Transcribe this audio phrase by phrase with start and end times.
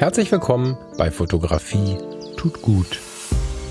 [0.00, 1.98] Herzlich willkommen bei Fotografie
[2.38, 2.98] tut gut.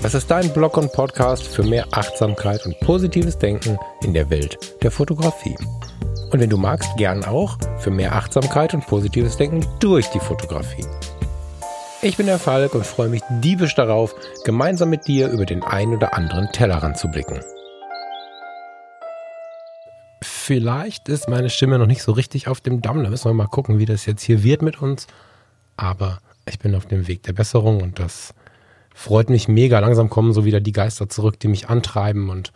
[0.00, 4.56] Das ist dein Blog und Podcast für mehr Achtsamkeit und positives Denken in der Welt
[4.80, 5.56] der Fotografie.
[6.30, 10.86] Und wenn du magst, gern auch für mehr Achtsamkeit und positives Denken durch die Fotografie.
[12.00, 15.92] Ich bin der Falk und freue mich diebisch darauf, gemeinsam mit dir über den ein
[15.92, 17.40] oder anderen Tellerrand zu blicken.
[20.22, 23.02] Vielleicht ist meine Stimme noch nicht so richtig auf dem Damm.
[23.02, 25.08] Da müssen wir mal gucken, wie das jetzt hier wird mit uns.
[25.80, 28.34] Aber ich bin auf dem Weg der Besserung und das
[28.94, 29.78] freut mich mega.
[29.78, 32.52] Langsam kommen so wieder die Geister zurück, die mich antreiben und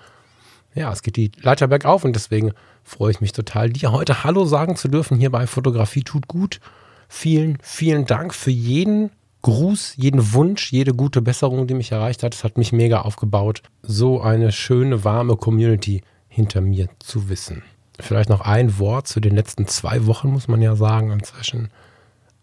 [0.74, 2.52] ja, es geht die Leiter bergauf und deswegen
[2.82, 6.60] freue ich mich total, dir heute Hallo sagen zu dürfen hier bei Fotografie tut gut.
[7.08, 9.10] Vielen, vielen Dank für jeden
[9.40, 12.34] Gruß, jeden Wunsch, jede gute Besserung, die mich erreicht hat.
[12.34, 17.62] Es hat mich mega aufgebaut, so eine schöne, warme Community hinter mir zu wissen.
[17.98, 21.70] Vielleicht noch ein Wort zu den letzten zwei Wochen, muss man ja sagen, inzwischen.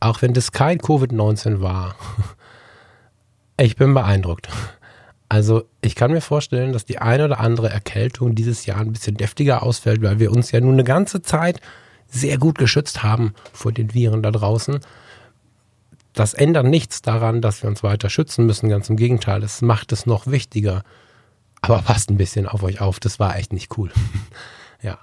[0.02, 1.96] Auch wenn das kein Covid-19 war.
[3.60, 4.50] Ich bin beeindruckt.
[5.30, 9.18] Also ich kann mir vorstellen, dass die eine oder andere Erkältung dieses Jahr ein bisschen
[9.18, 11.62] deftiger ausfällt, weil wir uns ja nun eine ganze Zeit
[12.08, 14.80] sehr gut geschützt haben vor den Viren da draußen.
[16.14, 18.68] Das ändert nichts daran, dass wir uns weiter schützen müssen.
[18.68, 20.82] Ganz im Gegenteil, es macht es noch wichtiger.
[21.62, 23.92] Aber passt ein bisschen auf euch auf, das war echt nicht cool.
[24.82, 24.98] ja,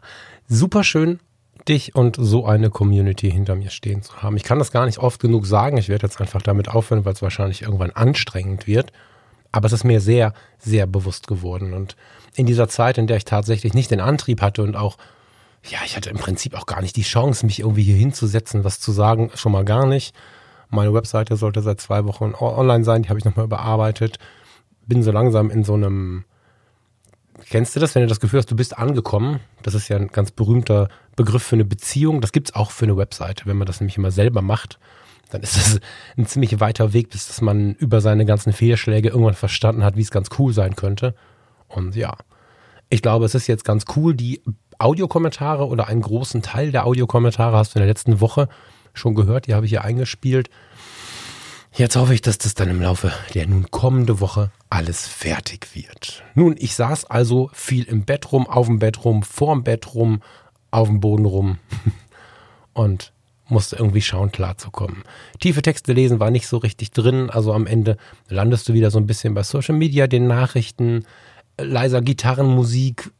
[0.49, 1.21] super schön
[1.69, 4.37] dich und so eine Community hinter mir stehen zu haben.
[4.37, 5.77] Ich kann das gar nicht oft genug sagen.
[5.77, 8.93] Ich werde jetzt einfach damit aufhören, weil es wahrscheinlich irgendwann anstrengend wird.
[9.53, 11.73] Aber es ist mir sehr, sehr bewusst geworden.
[11.73, 11.97] Und
[12.35, 14.97] in dieser Zeit, in der ich tatsächlich nicht den Antrieb hatte und auch,
[15.65, 18.81] ja, ich hatte im Prinzip auch gar nicht die Chance, mich irgendwie hier hinzusetzen, was
[18.81, 20.15] zu sagen, schon mal gar nicht.
[20.71, 24.19] Meine Webseite sollte seit zwei Wochen online sein, die habe ich nochmal überarbeitet.
[24.87, 26.25] Bin so langsam in so einem
[27.51, 29.41] Kennst du das, wenn du das Gefühl hast, du bist angekommen?
[29.63, 32.21] Das ist ja ein ganz berühmter Begriff für eine Beziehung.
[32.21, 33.47] Das gibt es auch für eine Webseite.
[33.47, 34.79] Wenn man das nämlich immer selber macht,
[35.31, 35.81] dann ist das
[36.17, 40.03] ein ziemlich weiter Weg, bis dass man über seine ganzen Fehlschläge irgendwann verstanden hat, wie
[40.03, 41.15] es ganz cool sein könnte.
[41.69, 42.17] Und ja,
[42.91, 44.15] ich glaube, es ist jetzt ganz cool.
[44.15, 44.43] Die
[44.79, 48.49] Audiokommentare oder einen großen Teil der Audiokommentare hast du in der letzten Woche
[48.95, 49.47] schon gehört.
[49.47, 50.51] Die habe ich hier eingespielt.
[51.73, 56.25] Jetzt hoffe ich, dass das dann im Laufe der nun kommende Woche alles fertig wird.
[56.35, 60.23] Nun, ich saß also viel im Bett rum, auf dem Bett rum, vorm Bett rum,
[60.71, 61.59] auf dem Boden rum
[62.73, 63.13] und
[63.49, 65.05] musste irgendwie schauen, klarzukommen.
[65.41, 67.97] Tiefe Texte lesen war nicht so richtig drin, also am Ende
[68.29, 71.07] landest du wieder so ein bisschen bei Social Media, den Nachrichten,
[71.59, 73.11] leiser Gitarrenmusik,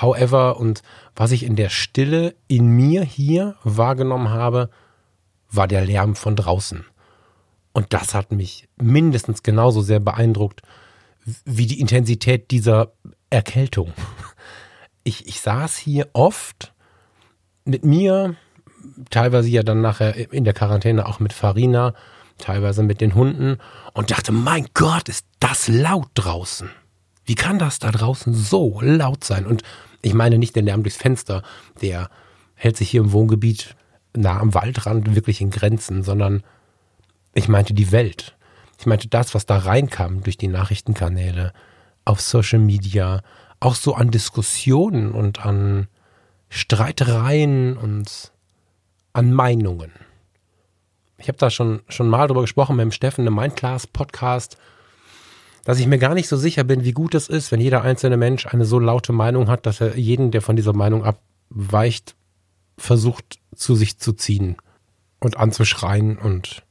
[0.00, 0.82] however, und
[1.14, 4.70] was ich in der Stille in mir hier wahrgenommen habe,
[5.50, 6.84] war der Lärm von draußen.
[7.76, 10.62] Und das hat mich mindestens genauso sehr beeindruckt
[11.44, 12.92] wie die Intensität dieser
[13.28, 13.92] Erkältung.
[15.04, 16.72] Ich, ich saß hier oft
[17.66, 18.34] mit mir,
[19.10, 21.92] teilweise ja dann nachher in der Quarantäne auch mit Farina,
[22.38, 23.58] teilweise mit den Hunden
[23.92, 26.70] und dachte, mein Gott, ist das laut draußen.
[27.26, 29.44] Wie kann das da draußen so laut sein?
[29.44, 29.62] Und
[30.00, 31.42] ich meine nicht den Lärm durchs Fenster,
[31.82, 32.08] der
[32.54, 33.76] hält sich hier im Wohngebiet
[34.14, 36.42] nah am Waldrand wirklich in Grenzen, sondern
[37.36, 38.34] ich meinte die Welt.
[38.78, 41.52] Ich meinte das, was da reinkam durch die Nachrichtenkanäle,
[42.04, 43.22] auf Social Media,
[43.60, 45.88] auch so an Diskussionen und an
[46.48, 48.32] Streitereien und
[49.12, 49.92] an Meinungen.
[51.18, 54.56] Ich habe da schon, schon mal drüber gesprochen mit dem Steffen im Mindclass Podcast,
[55.64, 58.16] dass ich mir gar nicht so sicher bin, wie gut es ist, wenn jeder einzelne
[58.16, 62.14] Mensch eine so laute Meinung hat, dass er jeden, der von dieser Meinung abweicht,
[62.78, 64.56] versucht zu sich zu ziehen
[65.18, 66.65] und anzuschreien und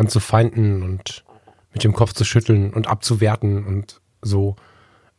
[0.00, 1.24] anzufeinden und
[1.72, 4.56] mit dem Kopf zu schütteln und abzuwerten und so.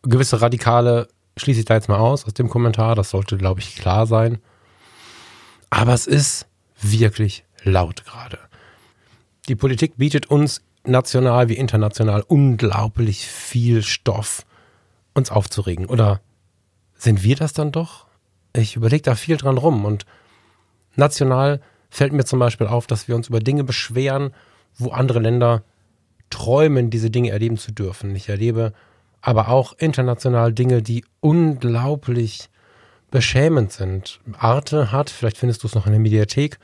[0.02, 2.96] Gewisse Radikale schließe ich da jetzt mal aus aus dem Kommentar.
[2.96, 4.40] Das sollte, glaube ich, klar sein.
[5.70, 6.48] Aber es ist
[6.82, 8.40] wirklich laut gerade.
[9.48, 14.46] Die Politik bietet uns national wie international unglaublich viel Stoff,
[15.14, 15.86] uns aufzuregen.
[15.86, 16.22] Oder
[16.96, 18.08] sind wir das dann doch?
[18.54, 20.06] Ich überlege da viel dran rum und
[20.96, 24.34] national fällt mir zum Beispiel auf, dass wir uns über Dinge beschweren,
[24.78, 25.64] wo andere Länder
[26.30, 28.16] träumen, diese Dinge erleben zu dürfen.
[28.16, 28.74] Ich erlebe
[29.22, 32.50] aber auch international Dinge, die unglaublich
[33.12, 34.20] beschämend sind.
[34.38, 36.58] Arte hat, vielleicht findest du es noch in der Mediathek,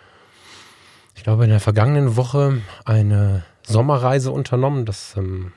[1.15, 4.85] ich glaube in der vergangenen Woche eine Sommerreise unternommen.
[4.85, 5.51] Das ähm,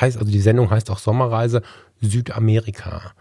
[0.00, 1.62] heißt, also die Sendung heißt auch Sommerreise
[2.00, 3.12] Südamerika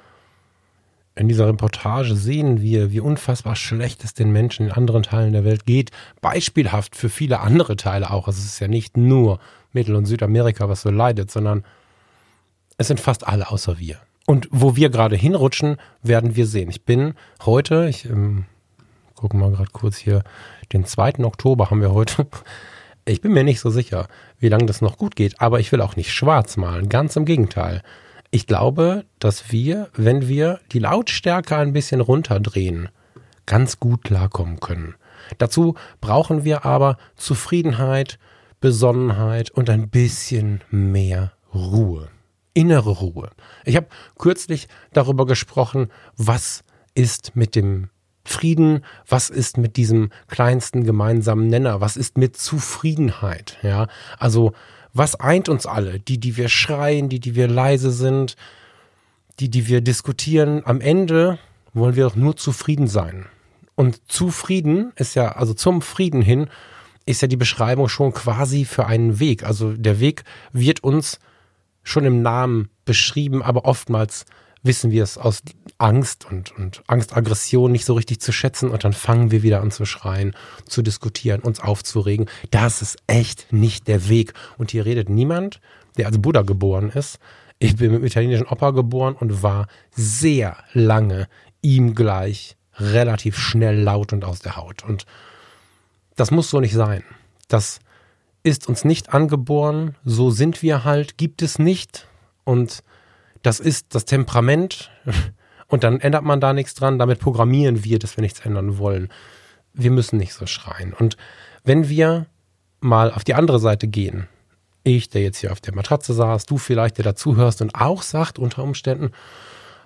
[1.16, 5.46] in dieser Reportage sehen wir, wie unfassbar schlecht es den Menschen in anderen Teilen der
[5.46, 5.92] Welt geht.
[6.20, 8.28] Beispielhaft für viele andere Teile auch.
[8.28, 9.40] Es ist ja nicht nur
[9.72, 11.64] Mittel- und Südamerika, was so leidet, sondern
[12.78, 13.98] es sind fast alle außer wir.
[14.26, 16.70] Und wo wir gerade hinrutschen, werden wir sehen.
[16.70, 17.14] Ich bin
[17.46, 18.46] heute, ich ähm,
[19.16, 20.24] gucke mal gerade kurz hier,
[20.74, 21.24] den 2.
[21.24, 22.28] Oktober haben wir heute.
[23.08, 24.08] Ich bin mir nicht so sicher,
[24.40, 27.26] wie lange das noch gut geht, aber ich will auch nicht schwarz malen, ganz im
[27.26, 27.84] Gegenteil.
[28.36, 32.90] Ich glaube, dass wir, wenn wir die Lautstärke ein bisschen runterdrehen,
[33.46, 34.96] ganz gut klarkommen können.
[35.38, 38.20] Dazu brauchen wir aber Zufriedenheit,
[38.60, 42.10] Besonnenheit und ein bisschen mehr Ruhe.
[42.54, 43.30] Innere Ruhe.
[43.64, 43.88] Ich habe
[44.20, 47.90] kürzlich darüber gesprochen, was ist mit dem
[48.26, 53.88] Frieden, was ist mit diesem kleinsten gemeinsamen Nenner, was ist mit Zufriedenheit, ja?
[54.20, 54.52] Also,
[54.96, 56.00] was eint uns alle?
[56.00, 58.36] Die, die wir schreien, die, die wir leise sind,
[59.40, 60.62] die, die wir diskutieren.
[60.66, 61.38] Am Ende
[61.74, 63.26] wollen wir doch nur zufrieden sein.
[63.76, 66.48] Und zufrieden ist ja, also zum Frieden hin,
[67.06, 69.44] ist ja die Beschreibung schon quasi für einen Weg.
[69.44, 71.20] Also der Weg wird uns
[71.84, 74.26] schon im Namen beschrieben, aber oftmals
[74.66, 75.42] wissen wir es aus
[75.78, 79.62] Angst und, und Angst, Aggression nicht so richtig zu schätzen und dann fangen wir wieder
[79.62, 80.36] an zu schreien,
[80.68, 82.28] zu diskutieren, uns aufzuregen.
[82.52, 84.34] Das ist echt nicht der Weg.
[84.58, 85.62] Und hier redet niemand,
[85.98, 87.20] der als Buddha geboren ist.
[87.60, 91.28] Ich bin mit dem italienischen Opa geboren und war sehr lange
[91.62, 94.84] ihm gleich relativ schnell laut und aus der Haut.
[94.84, 95.06] Und
[96.16, 97.04] das muss so nicht sein.
[97.48, 97.80] Das
[98.44, 102.08] ist uns nicht angeboren, so sind wir halt, gibt es nicht.
[102.44, 102.84] Und
[103.46, 104.92] das ist das Temperament
[105.68, 107.00] und dann ändert man da nichts dran.
[107.00, 109.10] Damit programmieren wir, dass wir nichts ändern wollen.
[109.74, 110.94] Wir müssen nicht so schreien.
[110.94, 111.18] Und
[111.64, 112.28] wenn wir
[112.80, 114.28] mal auf die andere Seite gehen,
[114.84, 118.38] ich, der jetzt hier auf der Matratze saß, du vielleicht, der dazuhörst und auch sagt
[118.38, 119.12] unter Umständen,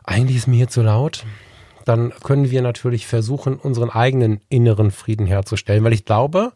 [0.03, 1.25] eigentlich ist mir hier zu laut,
[1.85, 6.51] dann können wir natürlich versuchen, unseren eigenen inneren Frieden herzustellen, weil ich glaube,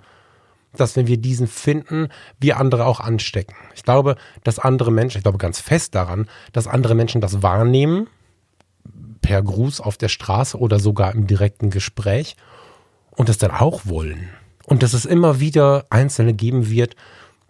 [0.76, 2.10] dass wenn wir diesen finden,
[2.40, 3.56] wir andere auch anstecken.
[3.76, 8.08] Ich glaube, dass andere Menschen, ich glaube ganz fest daran, dass andere Menschen das wahrnehmen,
[9.22, 12.36] per Gruß auf der Straße oder sogar im direkten Gespräch
[13.12, 14.30] und das dann auch wollen.
[14.66, 16.96] Und dass es immer wieder Einzelne geben wird,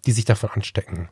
[0.06, 1.08] die sich davon anstecken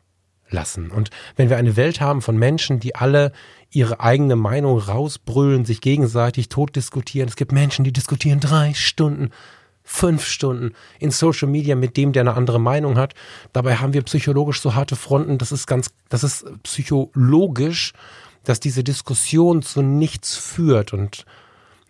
[0.49, 0.91] lassen.
[0.91, 3.31] Und wenn wir eine Welt haben von Menschen, die alle
[3.71, 9.31] ihre eigene Meinung rausbrüllen, sich gegenseitig tot diskutieren, es gibt Menschen, die diskutieren drei Stunden
[9.83, 13.13] fünf Stunden in Social Media mit dem, der eine andere Meinung hat.
[13.51, 15.37] Dabei haben wir psychologisch so harte Fronten.
[15.37, 17.93] Das ist ganz, das ist psychologisch,
[18.43, 20.93] dass diese Diskussion zu nichts führt.
[20.93, 21.25] Und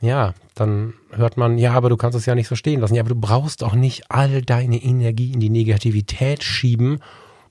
[0.02, 2.96] ja, dann hört man, ja, aber du kannst es ja nicht so stehen lassen.
[2.96, 7.00] Ja, aber du brauchst auch nicht all deine Energie in die Negativität schieben,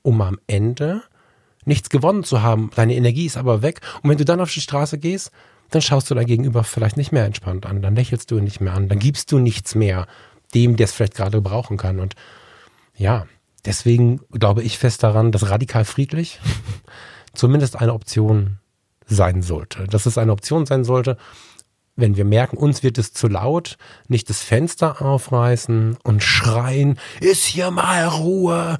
[0.03, 1.03] um am Ende
[1.65, 2.71] nichts gewonnen zu haben.
[2.75, 3.81] Deine Energie ist aber weg.
[4.03, 5.31] Und wenn du dann auf die Straße gehst,
[5.71, 8.61] dann schaust du dein Gegenüber vielleicht nicht mehr entspannt an, dann lächelst du ihn nicht
[8.61, 10.07] mehr an, dann gibst du nichts mehr
[10.55, 12.01] dem, der es vielleicht gerade brauchen kann.
[12.01, 12.15] Und
[12.97, 13.27] ja,
[13.65, 16.41] deswegen glaube ich fest daran, dass radikal friedlich
[17.35, 18.59] zumindest eine Option
[19.07, 19.85] sein sollte.
[19.85, 21.17] Dass es eine Option sein sollte,
[21.95, 23.77] wenn wir merken, uns wird es zu laut,
[24.09, 28.79] nicht das Fenster aufreißen und schreien, ist hier mal Ruhe.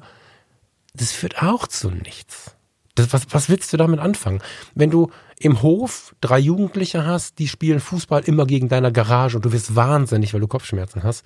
[0.95, 2.55] Das führt auch zu nichts.
[2.95, 4.41] Das, was, was willst du damit anfangen?
[4.75, 9.45] Wenn du im Hof drei Jugendliche hast, die spielen Fußball immer gegen deiner Garage und
[9.45, 11.23] du wirst wahnsinnig, weil du Kopfschmerzen hast,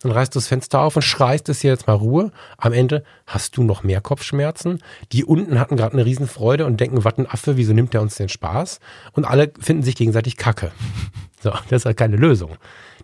[0.00, 2.32] dann reißt du das Fenster auf und schreist es hier jetzt mal Ruhe.
[2.56, 4.78] Am Ende hast du noch mehr Kopfschmerzen.
[5.12, 8.14] Die unten hatten gerade eine Riesenfreude und denken, was ein Affe, wieso nimmt der uns
[8.14, 8.80] den Spaß?
[9.12, 10.72] Und alle finden sich gegenseitig Kacke.
[11.42, 12.58] So, das ist halt keine Lösung.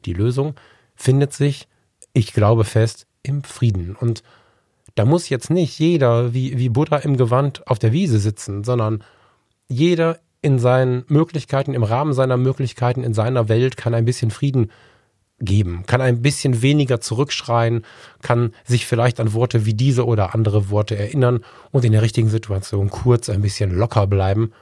[0.05, 0.57] Die Lösung
[0.95, 1.69] findet sich,
[2.13, 3.97] ich glaube fest, im Frieden.
[3.99, 4.23] Und
[4.95, 9.03] da muss jetzt nicht jeder wie, wie Buddha im Gewand auf der Wiese sitzen, sondern
[9.69, 14.71] jeder in seinen Möglichkeiten, im Rahmen seiner Möglichkeiten, in seiner Welt kann ein bisschen Frieden
[15.39, 17.85] geben, kann ein bisschen weniger zurückschreien,
[18.23, 21.41] kann sich vielleicht an Worte wie diese oder andere Worte erinnern
[21.73, 24.53] und in der richtigen Situation kurz ein bisschen locker bleiben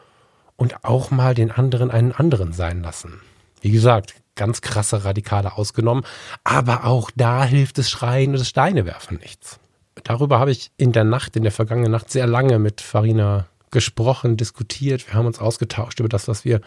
[0.57, 3.21] und auch mal den anderen einen anderen sein lassen.
[3.61, 6.05] Wie gesagt, ganz krasse Radikale ausgenommen,
[6.43, 9.61] aber auch da hilft das Schreien und das Steinewerfen nichts.
[10.03, 14.37] Darüber habe ich in der Nacht, in der vergangenen Nacht sehr lange mit Farina gesprochen,
[14.37, 15.07] diskutiert.
[15.07, 16.61] Wir haben uns ausgetauscht über das, was wir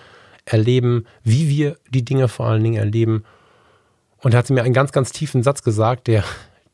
[0.46, 3.26] erleben, wie wir die Dinge vor allen Dingen erleben
[4.22, 6.24] und hat mir einen ganz, ganz tiefen Satz gesagt, der,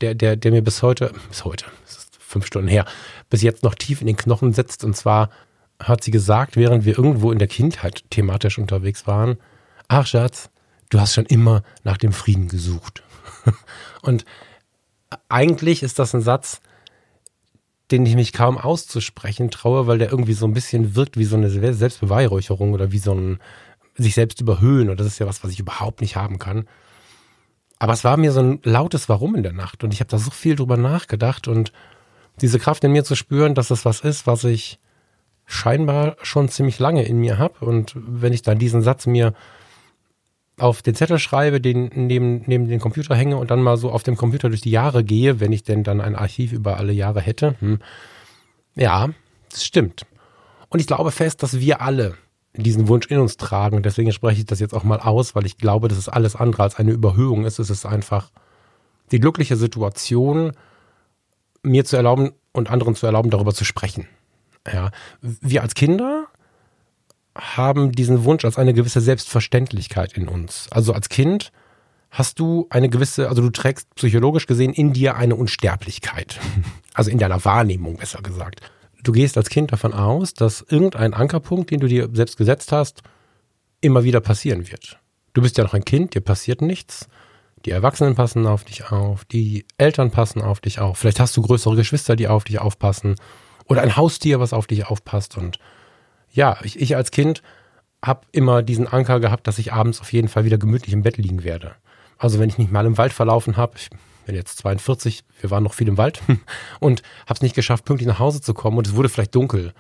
[0.02, 2.86] der, der, der mir bis heute, bis heute, das ist fünf Stunden her,
[3.30, 4.84] bis jetzt noch tief in den Knochen sitzt.
[4.84, 5.30] Und zwar
[5.80, 9.38] hat sie gesagt, während wir irgendwo in der Kindheit thematisch unterwegs waren,
[9.88, 10.50] ach Schatz,
[10.90, 13.04] du hast schon immer nach dem Frieden gesucht.
[14.02, 14.26] Und
[15.30, 16.62] eigentlich ist das ein Satz,
[17.92, 21.36] den ich mich kaum auszusprechen traue, weil der irgendwie so ein bisschen wirkt wie so
[21.36, 23.40] eine Selbstbeweihräucherung oder wie so ein
[23.96, 24.90] sich selbst überhöhen.
[24.90, 26.68] Und das ist ja was, was ich überhaupt nicht haben kann.
[27.84, 30.18] Aber es war mir so ein lautes Warum in der Nacht und ich habe da
[30.18, 31.74] so viel drüber nachgedacht und
[32.40, 34.80] diese Kraft in mir zu spüren, dass das was ist, was ich
[35.46, 39.34] scheinbar schon ziemlich lange in mir habe und wenn ich dann diesen Satz mir
[40.58, 44.04] auf den Zettel schreibe, den neben, neben den Computer hänge und dann mal so auf
[44.04, 47.20] dem Computer durch die Jahre gehe, wenn ich denn dann ein Archiv über alle Jahre
[47.20, 47.56] hätte.
[47.60, 47.80] Hm.
[48.76, 49.10] Ja,
[49.52, 50.06] das stimmt.
[50.70, 52.16] Und ich glaube fest, dass wir alle
[52.56, 53.82] diesen Wunsch in uns tragen.
[53.82, 56.64] Deswegen spreche ich das jetzt auch mal aus, weil ich glaube, dass es alles andere
[56.64, 57.60] als eine Überhöhung ist.
[57.60, 58.32] Es ist einfach
[59.12, 60.52] die glückliche Situation,
[61.64, 64.08] mir zu erlauben und anderen zu erlauben, darüber zu sprechen.
[64.72, 64.92] Ja,
[65.22, 66.28] wir als Kinder
[67.36, 70.68] haben diesen Wunsch als eine gewisse Selbstverständlichkeit in uns.
[70.72, 71.52] Also als Kind
[72.12, 76.40] hast du eine gewisse, also du trägst psychologisch gesehen in dir eine Unsterblichkeit.
[76.96, 78.62] Also in deiner Wahrnehmung besser gesagt.
[79.04, 83.02] Du gehst als Kind davon aus, dass irgendein Ankerpunkt, den du dir selbst gesetzt hast,
[83.82, 84.98] immer wieder passieren wird.
[85.34, 87.10] Du bist ja noch ein Kind, dir passiert nichts.
[87.66, 90.98] Die Erwachsenen passen auf dich auf, die Eltern passen auf dich auf.
[90.98, 93.16] Vielleicht hast du größere Geschwister, die auf dich aufpassen.
[93.66, 95.38] Oder ein Haustier, was auf dich aufpasst.
[95.38, 95.60] Und
[96.32, 97.42] ja, ich, ich als Kind
[98.04, 101.18] habe immer diesen Anker gehabt, dass ich abends auf jeden Fall wieder gemütlich im Bett
[101.18, 101.76] liegen werde.
[102.18, 103.90] Also wenn ich nicht mal im Wald verlaufen habe, ich
[104.26, 106.22] bin jetzt 42, wir waren noch viel im Wald
[106.80, 109.74] und habe es nicht geschafft, pünktlich nach Hause zu kommen und es wurde vielleicht dunkel.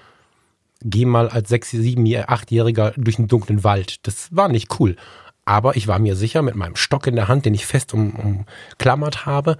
[0.81, 4.05] Geh mal als sechs, sieben, achtjähriger durch einen dunklen Wald.
[4.05, 4.97] Das war nicht cool.
[5.45, 8.15] Aber ich war mir sicher, mit meinem Stock in der Hand, den ich fest um,
[8.15, 9.57] umklammert habe,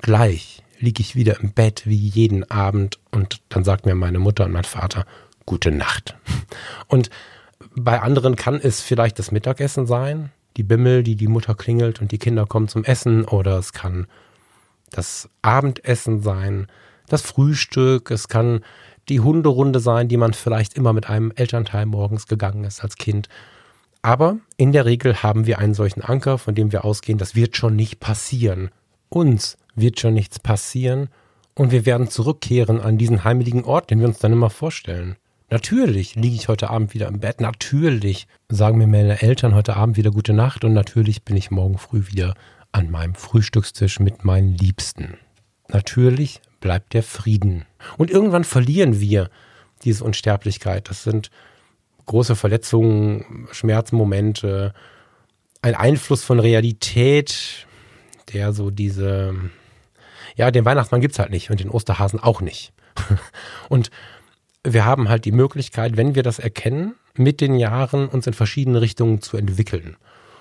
[0.00, 4.44] gleich liege ich wieder im Bett wie jeden Abend und dann sagt mir meine Mutter
[4.44, 5.06] und mein Vater,
[5.46, 6.16] gute Nacht.
[6.88, 7.10] Und
[7.74, 12.12] bei anderen kann es vielleicht das Mittagessen sein, die Bimmel, die die Mutter klingelt und
[12.12, 14.06] die Kinder kommen zum Essen, oder es kann
[14.90, 16.66] das Abendessen sein,
[17.08, 18.60] das Frühstück, es kann
[19.08, 23.28] die Hunderunde sein, die man vielleicht immer mit einem Elternteil morgens gegangen ist als Kind.
[24.02, 27.56] Aber in der Regel haben wir einen solchen Anker, von dem wir ausgehen, das wird
[27.56, 28.70] schon nicht passieren.
[29.08, 31.08] Uns wird schon nichts passieren
[31.54, 35.16] und wir werden zurückkehren an diesen heimeligen Ort, den wir uns dann immer vorstellen.
[35.48, 37.40] Natürlich liege ich heute Abend wieder im Bett.
[37.40, 41.78] Natürlich sagen mir meine Eltern heute Abend wieder gute Nacht und natürlich bin ich morgen
[41.78, 42.34] früh wieder
[42.72, 45.18] an meinem Frühstückstisch mit meinen Liebsten.
[45.68, 47.64] Natürlich bleibt der Frieden.
[47.96, 49.30] Und irgendwann verlieren wir
[49.84, 50.90] diese Unsterblichkeit.
[50.90, 51.30] Das sind
[52.06, 54.74] große Verletzungen, Schmerzmomente,
[55.62, 57.66] ein Einfluss von Realität,
[58.32, 59.34] der so diese,
[60.34, 62.72] ja, den Weihnachtsmann gibt's halt nicht und den Osterhasen auch nicht.
[63.68, 63.90] und
[64.66, 68.80] wir haben halt die Möglichkeit, wenn wir das erkennen, mit den Jahren uns in verschiedene
[68.80, 69.96] Richtungen zu entwickeln.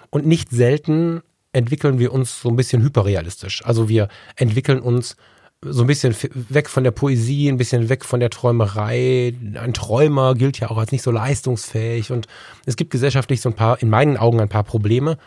[0.09, 1.21] Und nicht selten
[1.53, 3.65] entwickeln wir uns so ein bisschen hyperrealistisch.
[3.65, 5.15] Also wir entwickeln uns
[5.61, 9.33] so ein bisschen weg von der Poesie, ein bisschen weg von der Träumerei.
[9.55, 12.11] Ein Träumer gilt ja auch als nicht so leistungsfähig.
[12.11, 12.27] Und
[12.65, 15.17] es gibt gesellschaftlich so ein paar, in meinen Augen ein paar Probleme,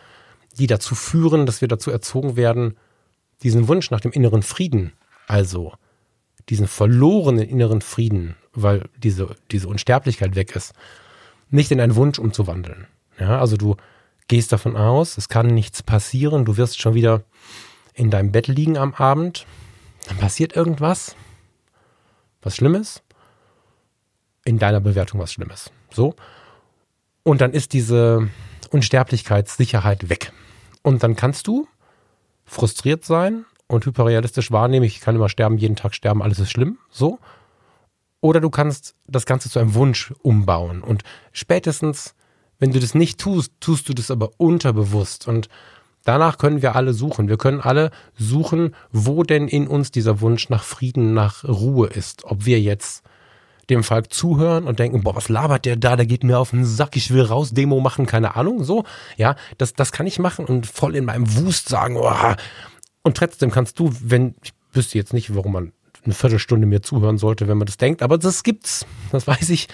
[0.59, 2.76] die dazu führen, dass wir dazu erzogen werden,
[3.43, 4.93] diesen Wunsch nach dem inneren Frieden,
[5.26, 5.73] also
[6.49, 10.73] diesen verlorenen inneren Frieden weil diese, diese Unsterblichkeit weg ist,
[11.50, 12.87] nicht in einen Wunsch umzuwandeln.
[13.19, 13.76] Ja, also du
[14.28, 17.25] gehst davon aus, es kann nichts passieren, du wirst schon wieder
[17.95, 19.47] in deinem Bett liegen am Abend,
[20.07, 21.17] dann passiert irgendwas,
[22.43, 23.02] was Schlimmes,
[24.45, 25.71] in deiner Bewertung was Schlimmes.
[25.90, 26.14] So.
[27.23, 28.28] Und dann ist diese
[28.71, 30.33] Unsterblichkeitssicherheit weg.
[30.83, 31.67] Und dann kannst du
[32.45, 36.78] frustriert sein und hyperrealistisch wahrnehmen, ich kann immer sterben, jeden Tag sterben, alles ist schlimm.
[36.90, 37.18] So.
[38.20, 40.82] Oder du kannst das Ganze zu einem Wunsch umbauen.
[40.82, 42.14] Und spätestens,
[42.58, 45.28] wenn du das nicht tust, tust du das aber unterbewusst.
[45.28, 45.48] Und
[46.04, 47.28] danach können wir alle suchen.
[47.28, 52.25] Wir können alle suchen, wo denn in uns dieser Wunsch nach Frieden, nach Ruhe ist.
[52.25, 53.04] Ob wir jetzt
[53.70, 56.64] dem Falk zuhören und denken, boah, was labert der da, der geht mir auf den
[56.64, 58.84] Sack, ich will raus, Demo machen, keine Ahnung, so.
[59.18, 62.10] Ja, das, das kann ich machen und voll in meinem Wust sagen, oh.
[63.02, 65.73] Und trotzdem kannst du, wenn, ich wüsste jetzt nicht, warum man
[66.05, 68.02] eine Viertelstunde mir zuhören sollte, wenn man das denkt.
[68.02, 69.69] Aber das gibt's, das weiß ich.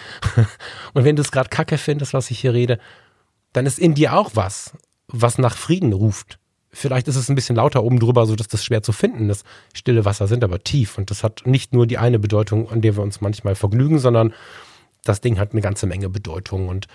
[0.95, 2.79] Und wenn du es gerade kacke findest, was ich hier rede,
[3.53, 4.73] dann ist in dir auch was,
[5.09, 6.39] was nach Frieden ruft.
[6.71, 9.47] Vielleicht ist es ein bisschen lauter oben drüber, so dass das schwer zu finden ist.
[9.75, 12.97] Stille Wasser sind aber tief und das hat nicht nur die eine Bedeutung, an der
[12.97, 14.35] wir uns manchmal vergnügen, sondern
[15.05, 16.89] das Ding hat eine ganze Menge Bedeutung und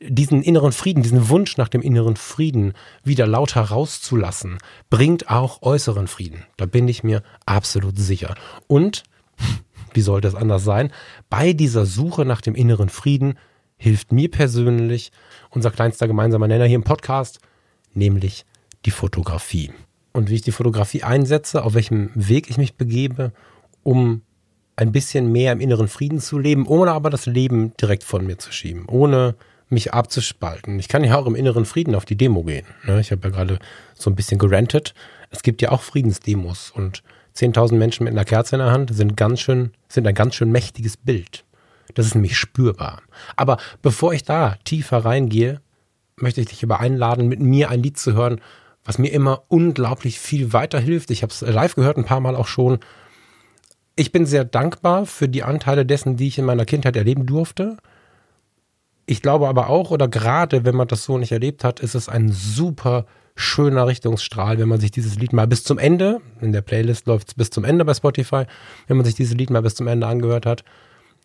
[0.00, 2.72] diesen inneren Frieden, diesen Wunsch nach dem inneren Frieden
[3.04, 6.44] wieder lauter rauszulassen, bringt auch äußeren Frieden.
[6.56, 8.34] Da bin ich mir absolut sicher.
[8.66, 9.02] Und,
[9.92, 10.90] wie soll das anders sein,
[11.28, 13.34] bei dieser Suche nach dem inneren Frieden
[13.76, 15.12] hilft mir persönlich
[15.50, 17.40] unser kleinster gemeinsamer Nenner hier im Podcast,
[17.92, 18.46] nämlich
[18.86, 19.72] die Fotografie.
[20.12, 23.32] Und wie ich die Fotografie einsetze, auf welchem Weg ich mich begebe,
[23.82, 24.22] um
[24.76, 28.38] ein bisschen mehr im inneren Frieden zu leben, ohne aber das Leben direkt von mir
[28.38, 29.34] zu schieben, ohne
[29.72, 30.78] mich abzuspalten.
[30.78, 32.66] Ich kann ja auch im inneren Frieden auf die Demo gehen.
[32.84, 33.00] Ne?
[33.00, 33.58] Ich habe ja gerade
[33.94, 34.94] so ein bisschen gerantet.
[35.30, 37.02] Es gibt ja auch Friedensdemos und
[37.36, 40.50] 10.000 Menschen mit einer Kerze in der Hand sind ganz schön, sind ein ganz schön
[40.50, 41.44] mächtiges Bild.
[41.94, 43.02] Das ist nämlich spürbar.
[43.36, 45.60] Aber bevor ich da tiefer reingehe,
[46.16, 48.40] möchte ich dich über einladen, mit mir ein Lied zu hören,
[48.84, 51.10] was mir immer unglaublich viel weiterhilft.
[51.10, 52.78] Ich habe es live gehört, ein paar Mal auch schon.
[53.96, 57.76] Ich bin sehr dankbar für die Anteile dessen, die ich in meiner Kindheit erleben durfte.
[59.10, 62.08] Ich glaube aber auch, oder gerade wenn man das so nicht erlebt hat, ist es
[62.08, 66.60] ein super schöner Richtungsstrahl, wenn man sich dieses Lied mal bis zum Ende, in der
[66.60, 68.44] Playlist läuft es bis zum Ende bei Spotify,
[68.86, 70.62] wenn man sich dieses Lied mal bis zum Ende angehört hat,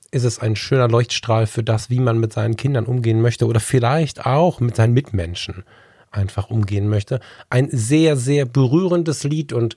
[0.09, 3.59] ist es ein schöner Leuchtstrahl für das, wie man mit seinen Kindern umgehen möchte oder
[3.59, 5.63] vielleicht auch mit seinen Mitmenschen
[6.09, 7.19] einfach umgehen möchte.
[7.51, 9.75] Ein sehr, sehr berührendes Lied und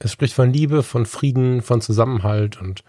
[0.00, 2.82] es spricht von Liebe, von Frieden, von Zusammenhalt und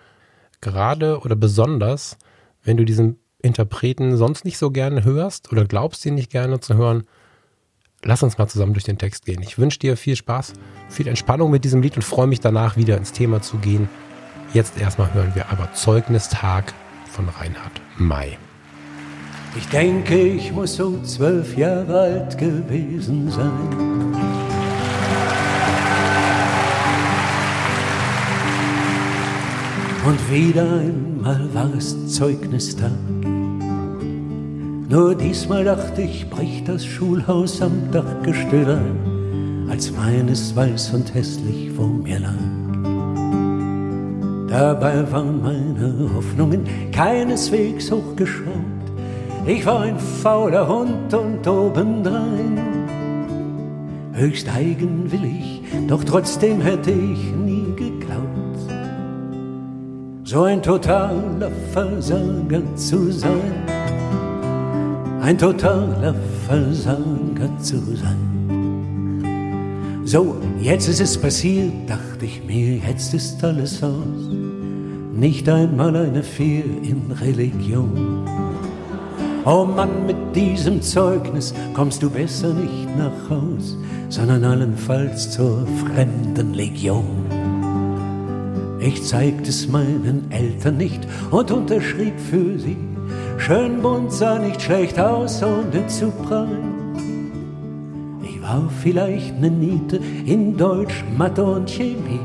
[0.60, 2.18] gerade oder besonders,
[2.63, 6.75] wenn du diesen Interpreten sonst nicht so gerne hörst oder glaubst, ihn nicht gerne zu
[6.75, 7.03] hören,
[8.03, 9.41] lass uns mal zusammen durch den Text gehen.
[9.41, 10.53] Ich wünsche dir viel Spaß,
[10.89, 13.89] viel Entspannung mit diesem Lied und freue mich danach wieder ins Thema zu gehen.
[14.53, 16.74] Jetzt erstmal hören wir aber Zeugnistag
[17.12, 18.38] von Reinhard May.
[19.58, 24.38] Ich denke, ich muss so zwölf Jahre alt gewesen sein.
[30.10, 32.89] Und wieder einmal war es Zeugnistag.
[34.89, 41.70] Nur diesmal dachte ich, bricht das Schulhaus am Dachgestell ein, als meines weiß und hässlich
[41.74, 42.34] vor mir lag.
[44.48, 48.48] Dabei waren meine Hoffnungen keineswegs hochgeschaut.
[49.46, 52.58] Ich war ein fauler Hund und obendrein
[54.20, 57.34] höchst eigenwillig, doch trotzdem hätte ich
[60.29, 63.65] so ein totaler Versager zu sein
[65.21, 66.13] ein totaler
[66.48, 69.25] Versager zu sein.
[70.05, 74.29] So, jetzt ist es passiert, dachte ich mir, jetzt ist alles aus.
[75.13, 78.24] Nicht einmal eine Vier in Religion.
[79.45, 83.75] Oh Mann, mit diesem Zeugnis kommst du besser nicht nach Haus,
[84.09, 87.28] sondern allenfalls zur fremden Legion.
[88.79, 92.77] Ich zeigte es meinen Eltern nicht und unterschrieb für sie
[93.37, 95.42] Schön bunt sah nicht schlecht aus
[95.74, 96.59] nicht zu prall.
[98.22, 102.20] Ich war vielleicht ne Niete in Deutsch, Mathe und Chemie.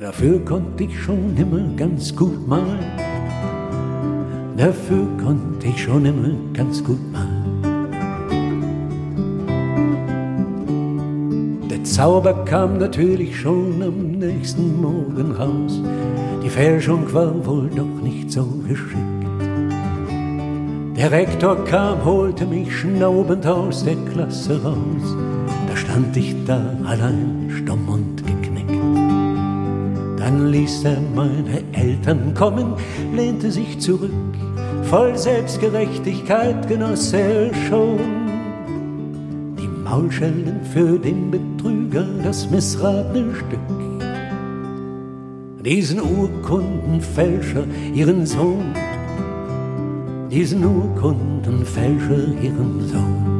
[0.00, 2.84] Dafür konnte ich schon immer ganz gut malen.
[4.56, 7.17] Dafür konnte ich schon immer ganz gut malen.
[11.98, 15.82] Zauber kam natürlich schon am nächsten Morgen raus.
[16.44, 19.02] Die Fälschung war wohl doch nicht so geschickt.
[20.96, 25.16] Der Rektor kam, holte mich schnaubend aus der Klasse raus.
[25.68, 28.80] Da stand ich da allein, stumm und geknickt.
[30.20, 32.74] Dann ließ er meine Eltern kommen,
[33.12, 34.12] lehnte sich zurück.
[34.84, 37.98] Voll Selbstgerechtigkeit genoss er schon
[39.58, 41.77] die Maulschellen für den Betrüger,
[42.22, 43.78] das missratene Stück
[45.68, 48.72] diesen Urkundenfälscher, ihren Sohn,
[50.30, 53.38] diesen Urkundenfälscher, ihren Sohn.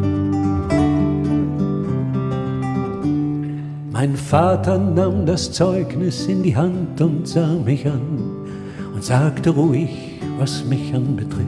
[3.91, 8.47] Mein Vater nahm das Zeugnis in die Hand und sah mich an
[8.95, 11.47] und sagte ruhig, was mich anbetrifft.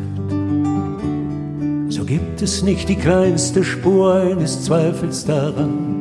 [1.90, 5.99] So gibt es nicht die kleinste Spur eines Zweifels daran,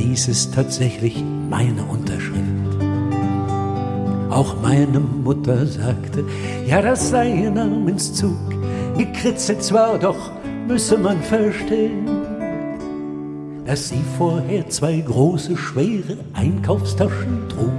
[0.00, 2.40] dies ist tatsächlich meine Unterschrift.
[4.30, 6.24] Auch meine Mutter sagte,
[6.66, 8.38] ja, das sei ihr Namenszug.
[8.96, 10.32] Gekritzelt zwar, doch
[10.66, 12.08] müsse man verstehen,
[13.66, 17.70] dass sie vorher zwei große, schwere Einkaufstaschen trug.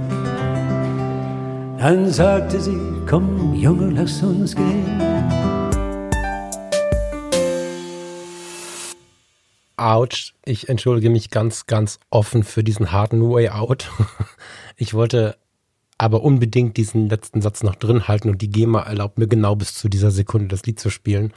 [1.78, 5.51] Dann sagte sie, komm, Junge, lass uns gehen.
[9.82, 13.90] Autsch, ich entschuldige mich ganz, ganz offen für diesen harten Way Out.
[14.78, 15.36] Ich wollte
[15.98, 19.74] aber unbedingt diesen letzten Satz noch drin halten und die GEMA erlaubt mir genau bis
[19.74, 21.32] zu dieser Sekunde das Lied zu spielen.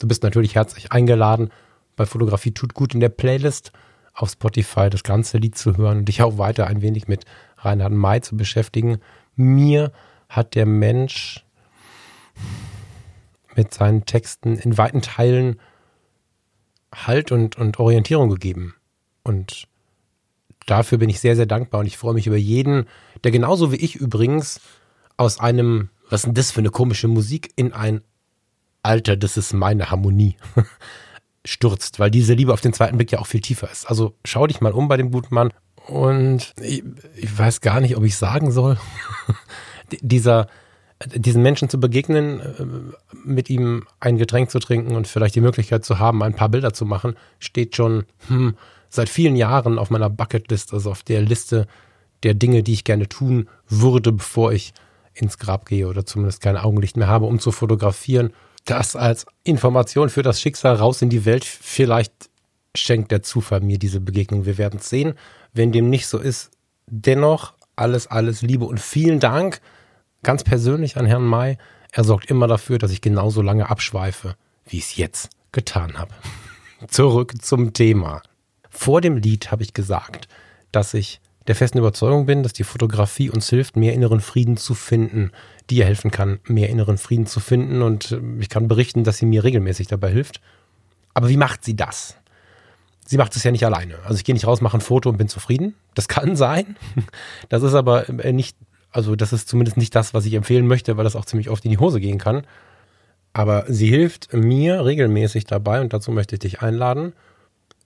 [0.00, 1.50] Du bist natürlich herzlich eingeladen,
[1.96, 3.72] bei Fotografie tut gut in der Playlist
[4.12, 7.24] auf Spotify das ganze Lied zu hören und dich auch weiter ein wenig mit
[7.58, 8.98] Reinhard May zu beschäftigen.
[9.36, 9.92] Mir
[10.28, 11.44] hat der Mensch
[13.54, 15.60] mit seinen Texten in weiten Teilen
[16.94, 18.74] Halt und, und Orientierung gegeben.
[19.22, 19.68] Und
[20.66, 22.86] dafür bin ich sehr, sehr dankbar und ich freue mich über jeden,
[23.24, 24.60] der genauso wie ich übrigens
[25.16, 28.02] aus einem, was ist denn das für eine komische Musik, in ein
[28.82, 30.36] Alter, das ist meine Harmonie
[31.44, 33.86] stürzt, weil diese Liebe auf den zweiten Blick ja auch viel tiefer ist.
[33.86, 35.52] Also schau dich mal um bei dem guten Mann
[35.86, 36.82] und ich,
[37.16, 38.78] ich weiß gar nicht, ob ich sagen soll.
[40.00, 40.48] dieser,
[41.06, 42.66] diesen Menschen zu begegnen, äh,
[43.24, 46.72] mit ihm ein Getränk zu trinken und vielleicht die Möglichkeit zu haben, ein paar Bilder
[46.72, 48.54] zu machen, steht schon hm,
[48.88, 51.66] seit vielen Jahren auf meiner Bucketlist, also auf der Liste
[52.22, 54.74] der Dinge, die ich gerne tun würde, bevor ich
[55.14, 58.32] ins Grab gehe oder zumindest kein Augenlicht mehr habe, um zu fotografieren.
[58.66, 61.44] Das als Information für das Schicksal raus in die Welt.
[61.44, 62.12] Vielleicht
[62.76, 64.44] schenkt der Zufall mir diese Begegnung.
[64.44, 65.14] Wir werden es sehen.
[65.52, 66.50] Wenn dem nicht so ist,
[66.86, 69.60] dennoch alles, alles Liebe und vielen Dank
[70.22, 71.58] ganz persönlich an Herrn May.
[71.92, 76.12] Er sorgt immer dafür, dass ich genauso lange abschweife, wie ich es jetzt getan habe.
[76.88, 78.22] Zurück zum Thema.
[78.68, 80.28] Vor dem Lied habe ich gesagt,
[80.72, 84.74] dass ich der festen Überzeugung bin, dass die Fotografie uns hilft, mehr inneren Frieden zu
[84.74, 85.32] finden,
[85.68, 87.82] die ihr helfen kann, mehr inneren Frieden zu finden.
[87.82, 90.40] Und äh, ich kann berichten, dass sie mir regelmäßig dabei hilft.
[91.14, 92.16] Aber wie macht sie das?
[93.04, 93.98] Sie macht es ja nicht alleine.
[94.04, 95.74] Also ich gehe nicht raus, mache ein Foto und bin zufrieden.
[95.94, 96.76] Das kann sein.
[97.48, 98.56] Das ist aber äh, nicht
[98.90, 101.64] also das ist zumindest nicht das, was ich empfehlen möchte, weil das auch ziemlich oft
[101.64, 102.42] in die Hose gehen kann.
[103.32, 107.12] Aber sie hilft mir regelmäßig dabei, und dazu möchte ich dich einladen,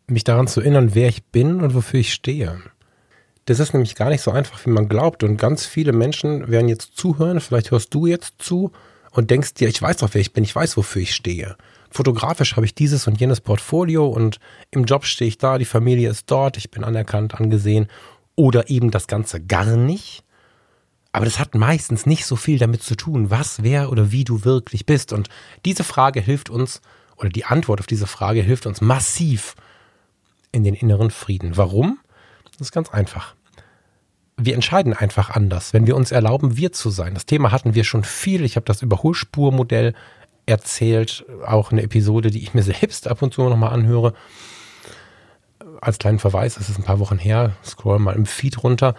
[0.07, 2.61] mich daran zu erinnern, wer ich bin und wofür ich stehe.
[3.47, 5.23] Das ist nämlich gar nicht so einfach, wie man glaubt.
[5.23, 8.73] Und ganz viele Menschen werden jetzt zuhören, vielleicht hörst du jetzt zu
[9.11, 11.57] und denkst dir, ich weiß doch, wer ich bin, ich weiß, wofür ich stehe.
[11.91, 14.41] Fotografisch habe ich dieses und jenes Portfolio und
[14.71, 17.89] im Job stehe ich da, die Familie ist dort, ich bin anerkannt, angesehen.
[18.35, 20.24] Oder eben das Ganze gar nicht.
[21.15, 24.45] Aber das hat meistens nicht so viel damit zu tun, was, wer oder wie du
[24.45, 25.13] wirklich bist.
[25.13, 25.29] Und
[25.65, 26.81] diese Frage hilft uns,
[27.17, 29.55] oder die Antwort auf diese Frage hilft uns massiv
[30.51, 31.57] in den inneren Frieden.
[31.57, 32.01] Warum?
[32.51, 33.37] Das ist ganz einfach.
[34.37, 37.15] Wir entscheiden einfach anders, wenn wir uns erlauben, wir zu sein.
[37.15, 38.45] Das Thema hatten wir schon viel.
[38.45, 39.95] Ich habe das Überholspurmodell
[40.47, 44.15] erzählt, auch eine Episode, die ich mir selbst ab und zu nochmal anhöre.
[45.81, 48.97] Als kleinen Verweis, es ist ein paar Wochen her, scroll mal im Feed runter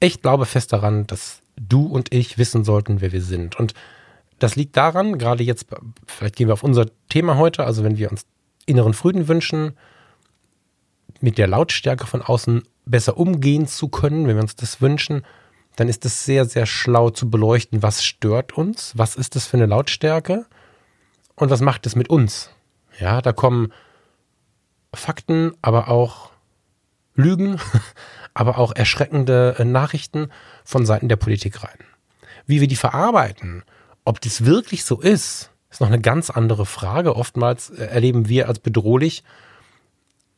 [0.00, 3.56] ich glaube fest daran, dass du und ich wissen sollten, wer wir sind.
[3.56, 3.74] Und
[4.38, 5.66] das liegt daran, gerade jetzt,
[6.06, 8.24] vielleicht gehen wir auf unser Thema heute, also wenn wir uns
[8.66, 9.76] inneren Frieden wünschen,
[11.20, 15.24] mit der Lautstärke von außen besser umgehen zu können, wenn wir uns das wünschen,
[15.76, 19.58] dann ist es sehr, sehr schlau zu beleuchten, was stört uns, was ist das für
[19.58, 20.46] eine Lautstärke
[21.36, 22.50] und was macht es mit uns.
[22.98, 23.72] Ja, da kommen
[24.92, 26.30] Fakten, aber auch
[27.14, 27.60] Lügen,
[28.34, 30.28] aber auch erschreckende äh, Nachrichten
[30.64, 31.78] von Seiten der Politik rein.
[32.46, 33.62] Wie wir die verarbeiten,
[34.04, 37.16] ob das wirklich so ist, ist noch eine ganz andere Frage.
[37.16, 39.22] Oftmals äh, erleben wir als bedrohlich,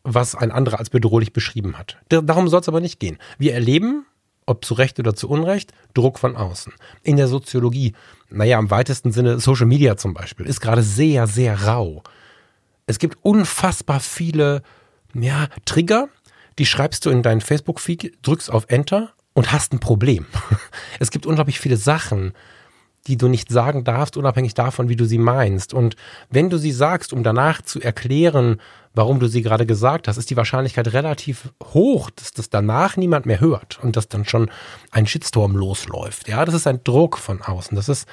[0.05, 1.99] was ein anderer als bedrohlich beschrieben hat.
[2.09, 3.19] Darum soll es aber nicht gehen.
[3.39, 4.05] Wir erleben,
[4.47, 6.73] ob zu Recht oder zu Unrecht, Druck von außen.
[7.03, 7.95] In der Soziologie,
[8.29, 12.03] naja, im weitesten Sinne Social Media zum Beispiel, ist gerade sehr, sehr rau.
[12.87, 14.63] Es gibt unfassbar viele
[15.15, 16.09] ja, Trigger,
[16.59, 20.27] die schreibst du in deinen Facebook-Feed, drückst auf Enter und hast ein Problem.
[21.01, 22.33] Es gibt unglaublich viele Sachen,
[23.07, 25.75] die du nicht sagen darfst, unabhängig davon, wie du sie meinst.
[25.75, 25.97] Und
[26.31, 28.61] wenn du sie sagst, um danach zu erklären,
[28.95, 33.27] warum du sie gerade gesagt hast, ist die Wahrscheinlichkeit relativ hoch, dass das danach niemand
[33.27, 34.51] mehr hört und dass dann schon
[34.91, 36.29] ein Shitstorm losläuft.
[36.29, 37.75] Ja, das ist ein Druck von außen.
[37.75, 38.07] Das ist,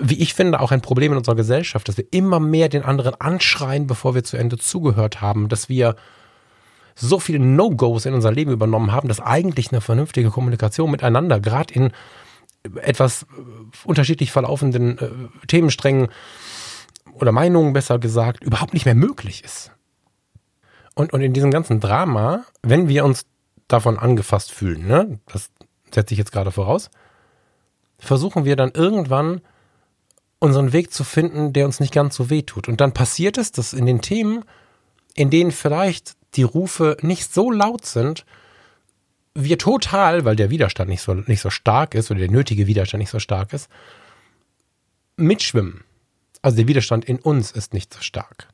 [0.00, 3.20] wie ich finde, auch ein Problem in unserer Gesellschaft, dass wir immer mehr den anderen
[3.20, 5.96] anschreien, bevor wir zu Ende zugehört haben, dass wir
[6.94, 11.74] so viele No-Gos in unser Leben übernommen haben, dass eigentlich eine vernünftige Kommunikation miteinander, gerade
[11.74, 11.92] in
[12.80, 13.26] etwas äh,
[13.84, 16.08] unterschiedlich verlaufenden äh, Themensträngen
[17.14, 19.70] oder Meinungen besser gesagt, überhaupt nicht mehr möglich ist.
[20.94, 23.26] Und, und in diesem ganzen Drama, wenn wir uns
[23.68, 25.50] davon angefasst fühlen, ne, das
[25.92, 26.90] setze ich jetzt gerade voraus,
[27.98, 29.40] versuchen wir dann irgendwann
[30.38, 32.68] unseren Weg zu finden, der uns nicht ganz so weh tut.
[32.68, 34.44] Und dann passiert es, dass in den Themen,
[35.14, 38.24] in denen vielleicht die Rufe nicht so laut sind,
[39.34, 43.00] wir total, weil der Widerstand nicht so, nicht so stark ist oder der nötige Widerstand
[43.00, 43.68] nicht so stark ist,
[45.16, 45.82] mitschwimmen.
[46.42, 48.48] Also der Widerstand in uns ist nicht so stark.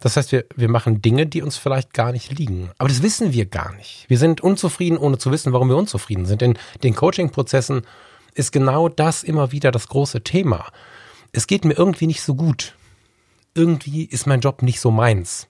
[0.00, 2.70] Das heißt, wir, wir machen Dinge, die uns vielleicht gar nicht liegen.
[2.78, 4.04] Aber das wissen wir gar nicht.
[4.08, 6.42] Wir sind unzufrieden, ohne zu wissen, warum wir unzufrieden sind.
[6.42, 7.82] In den Coaching-Prozessen
[8.34, 10.66] ist genau das immer wieder das große Thema.
[11.32, 12.76] Es geht mir irgendwie nicht so gut.
[13.54, 15.48] Irgendwie ist mein Job nicht so meins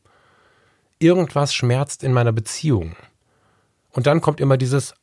[0.98, 2.96] irgendwas schmerzt in meiner Beziehung.
[3.90, 4.94] Und dann kommt immer dieses,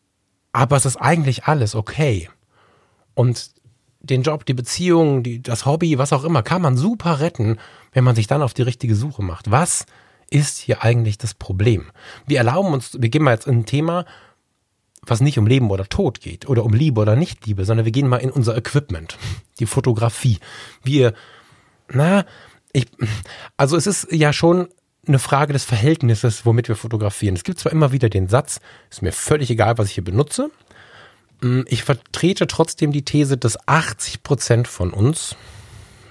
[0.52, 2.30] aber es ist eigentlich alles okay.
[3.14, 3.52] Und
[4.02, 7.60] den Job, die Beziehung, die, das Hobby, was auch immer, kann man super retten,
[7.94, 9.52] wenn man sich dann auf die richtige Suche macht.
[9.52, 9.86] Was
[10.30, 11.92] ist hier eigentlich das Problem?
[12.26, 14.06] Wir erlauben uns, wir gehen mal jetzt in ein Thema,
[15.06, 18.08] was nicht um Leben oder Tod geht oder um Liebe oder Nicht-Liebe, sondern wir gehen
[18.08, 19.18] mal in unser Equipment,
[19.60, 20.40] die Fotografie.
[20.84, 21.14] Wir,
[21.90, 22.26] na,
[22.74, 22.88] ich,
[23.58, 24.68] also es ist ja schon
[25.08, 27.36] eine Frage des Verhältnisses, womit wir fotografieren.
[27.36, 28.60] Es gibt zwar immer wieder den Satz,
[28.90, 30.52] ist mir völlig egal, was ich hier benutze,
[31.42, 35.36] Mm, ich vertrete trotzdem die These, dass 80 Prozent von uns,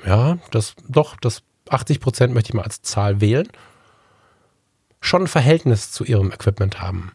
[0.05, 3.48] ja, das, doch, das 80 Prozent möchte ich mal als Zahl wählen,
[5.00, 7.12] schon ein Verhältnis zu ihrem Equipment haben.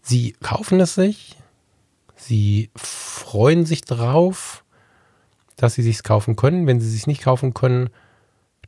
[0.00, 1.36] Sie kaufen es sich,
[2.16, 4.64] sie freuen sich drauf,
[5.56, 6.66] dass sie sich kaufen können.
[6.66, 7.90] Wenn sie sich nicht kaufen können,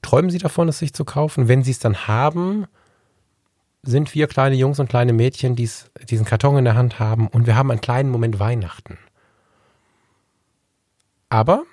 [0.02, 1.48] träumen sie davon, es sich zu kaufen.
[1.48, 2.66] Wenn sie es dann haben,
[3.82, 5.68] sind wir kleine Jungs und kleine Mädchen, die
[6.08, 8.98] diesen Karton in der Hand haben und wir haben einen kleinen Moment Weihnachten.
[11.28, 11.64] Aber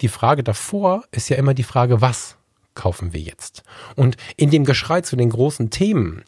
[0.00, 2.36] die Frage davor ist ja immer die Frage, was
[2.74, 3.62] kaufen wir jetzt?
[3.94, 6.24] Und in dem Geschrei zu den großen Themen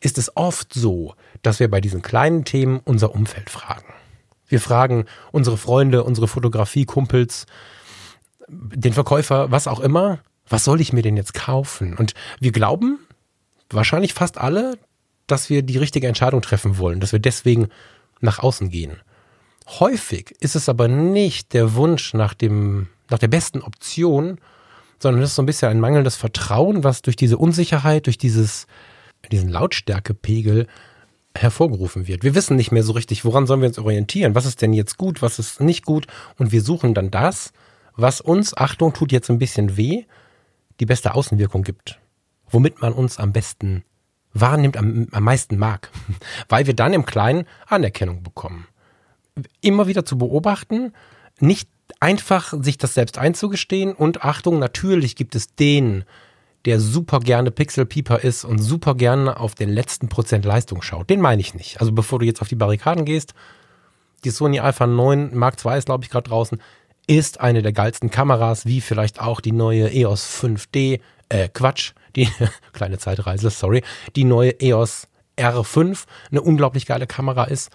[0.00, 3.92] ist es oft so, dass wir bei diesen kleinen Themen unser Umfeld fragen.
[4.46, 7.46] Wir fragen unsere Freunde, unsere Fotografiekumpels,
[8.48, 10.18] den Verkäufer, was auch immer,
[10.48, 11.96] was soll ich mir denn jetzt kaufen?
[11.96, 12.98] Und wir glauben,
[13.70, 14.78] wahrscheinlich fast alle,
[15.26, 17.68] dass wir die richtige Entscheidung treffen wollen, dass wir deswegen
[18.20, 18.96] nach außen gehen.
[19.66, 24.38] Häufig ist es aber nicht der Wunsch nach dem, nach der besten Option,
[24.98, 28.66] sondern es ist so ein bisschen ein mangelndes Vertrauen, was durch diese Unsicherheit, durch dieses,
[29.30, 30.66] diesen Lautstärkepegel
[31.36, 32.24] hervorgerufen wird.
[32.24, 34.34] Wir wissen nicht mehr so richtig, woran sollen wir uns orientieren?
[34.34, 36.06] Was ist denn jetzt gut, was ist nicht gut?
[36.38, 37.52] Und wir suchen dann das,
[37.96, 40.04] was uns, Achtung, tut jetzt ein bisschen weh,
[40.82, 41.98] die beste Außenwirkung gibt
[42.52, 43.82] womit man uns am besten
[44.32, 45.90] wahrnimmt, am, am meisten mag,
[46.48, 48.68] weil wir dann im Kleinen Anerkennung bekommen.
[49.60, 50.92] Immer wieder zu beobachten,
[51.40, 51.68] nicht
[51.98, 56.04] einfach sich das selbst einzugestehen und Achtung, natürlich gibt es den,
[56.64, 61.10] der super gerne Pixel-Pieper ist und super gerne auf den letzten Prozent Leistung schaut.
[61.10, 61.80] Den meine ich nicht.
[61.80, 63.34] Also bevor du jetzt auf die Barrikaden gehst,
[64.24, 66.60] die Sony Alpha 9 Mark II ist, glaube ich, gerade draußen,
[67.06, 72.28] ist eine der geilsten Kameras, wie vielleicht auch die neue EOS 5D, äh, Quatsch, die
[72.72, 73.82] kleine Zeitreise, sorry,
[74.16, 77.70] die neue EOS R5 eine unglaublich geile Kamera ist.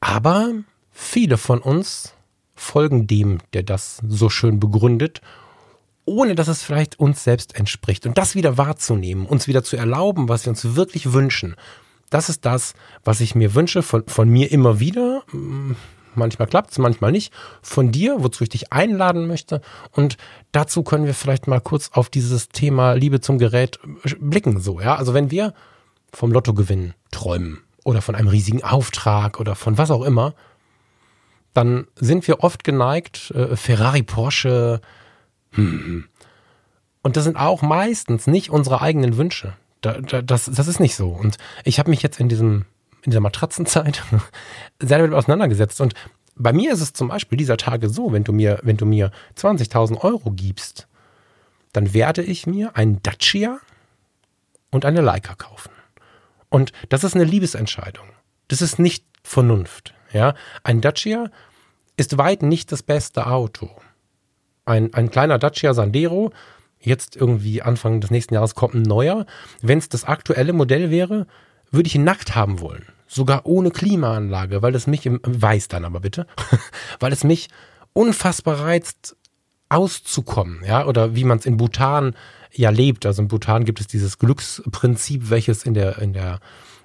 [0.00, 0.52] Aber
[0.90, 2.14] viele von uns
[2.54, 5.20] folgen dem, der das so schön begründet,
[6.04, 8.06] ohne dass es vielleicht uns selbst entspricht.
[8.06, 11.54] Und das wieder wahrzunehmen, uns wieder zu erlauben, was wir uns wirklich wünschen.
[12.10, 15.22] Das ist das, was ich mir wünsche, von, von mir immer wieder.
[16.14, 17.32] Manchmal klappt es, manchmal nicht.
[17.62, 19.60] Von dir, wozu ich dich einladen möchte.
[19.90, 20.16] Und
[20.52, 23.78] dazu können wir vielleicht mal kurz auf dieses Thema Liebe zum Gerät
[24.18, 24.60] blicken.
[24.60, 24.96] So, ja.
[24.96, 25.54] Also wenn wir
[26.12, 30.34] vom Lottogewinn träumen oder von einem riesigen Auftrag oder von was auch immer,
[31.54, 34.80] dann sind wir oft geneigt, äh, Ferrari, Porsche,
[35.52, 36.04] hm,
[37.02, 39.54] und das sind auch meistens nicht unsere eigenen Wünsche.
[39.80, 41.08] Da, da, das, das ist nicht so.
[41.08, 42.64] Und ich habe mich jetzt in diesem
[43.02, 44.02] in dieser Matratzenzeit
[44.80, 45.80] sehr damit auseinandergesetzt.
[45.80, 45.94] Und
[46.34, 49.10] bei mir ist es zum Beispiel dieser Tage so, wenn du mir, wenn du mir
[49.36, 50.88] 20.000 Euro gibst,
[51.72, 53.58] dann werde ich mir einen Dacia
[54.70, 55.70] und eine Leica kaufen.
[56.48, 58.06] Und das ist eine Liebesentscheidung.
[58.48, 59.94] Das ist nicht Vernunft.
[60.12, 61.30] Ja, ein Dacia
[61.96, 63.70] ist weit nicht das beste Auto.
[64.64, 66.32] Ein, ein kleiner Dacia Sandero,
[66.78, 69.26] jetzt irgendwie Anfang des nächsten Jahres kommt ein neuer.
[69.60, 71.26] Wenn es das aktuelle Modell wäre,
[71.72, 72.86] würde ich nackt haben wollen.
[73.08, 76.26] Sogar ohne Klimaanlage, weil es mich, im, weiß dann aber bitte,
[77.00, 77.48] weil es mich
[77.92, 79.16] unfassbar reizt,
[79.68, 82.14] auszukommen, ja, oder wie man es in Bhutan
[82.52, 83.06] ja lebt.
[83.06, 86.40] Also in Bhutan gibt es dieses Glücksprinzip, welches in der, in der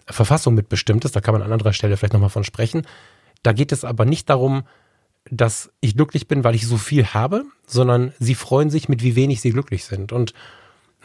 [0.07, 1.15] Verfassung mitbestimmt ist.
[1.15, 2.87] Da kann man an anderer Stelle vielleicht nochmal von sprechen.
[3.43, 4.63] Da geht es aber nicht darum,
[5.29, 9.17] dass ich glücklich bin, weil ich so viel habe, sondern sie freuen sich, mit wie
[9.17, 10.13] wenig sie glücklich sind.
[10.13, 10.33] Und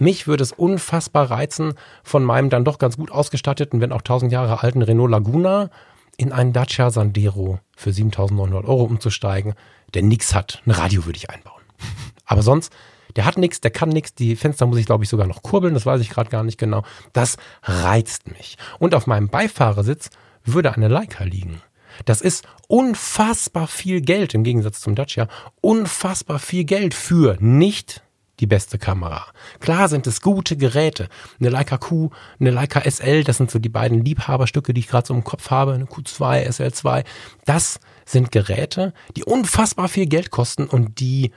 [0.03, 4.33] mich würde es unfassbar reizen, von meinem dann doch ganz gut ausgestatteten, wenn auch 1000
[4.33, 5.71] Jahre alten Renault Laguna
[6.17, 9.55] in einen Dacia Sandero für 7900 Euro umzusteigen,
[9.95, 10.61] der nix hat.
[10.67, 11.63] Ein Radio würde ich einbauen.
[12.27, 12.73] Aber sonst,
[13.17, 14.15] der hat nichts, der kann nichts.
[14.15, 15.75] Die Fenster muss ich, glaube ich, sogar noch kurbeln.
[15.75, 16.83] Das weiß ich gerade gar nicht genau.
[17.13, 18.57] Das reizt mich.
[18.79, 20.11] Und auf meinem Beifahrersitz
[20.45, 21.63] würde eine Leica liegen.
[22.05, 25.29] Das ist unfassbar viel Geld im Gegensatz zum Dacia.
[25.61, 28.02] Unfassbar viel Geld für nicht
[28.41, 29.27] die beste Kamera.
[29.61, 31.09] Klar sind es gute Geräte.
[31.39, 35.07] Eine Leica Q, eine Leica SL, das sind so die beiden Liebhaberstücke, die ich gerade
[35.07, 35.75] so im Kopf habe.
[35.75, 37.05] Eine Q2, SL2.
[37.45, 41.33] Das sind Geräte, die unfassbar viel Geld kosten und die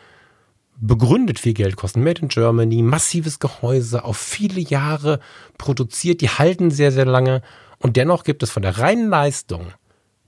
[0.78, 2.04] begründet viel Geld kosten.
[2.04, 5.20] Made in Germany, massives Gehäuse, auf viele Jahre
[5.58, 7.42] produziert, die halten sehr, sehr lange.
[7.80, 9.74] Und dennoch gibt es von der reinen Leistung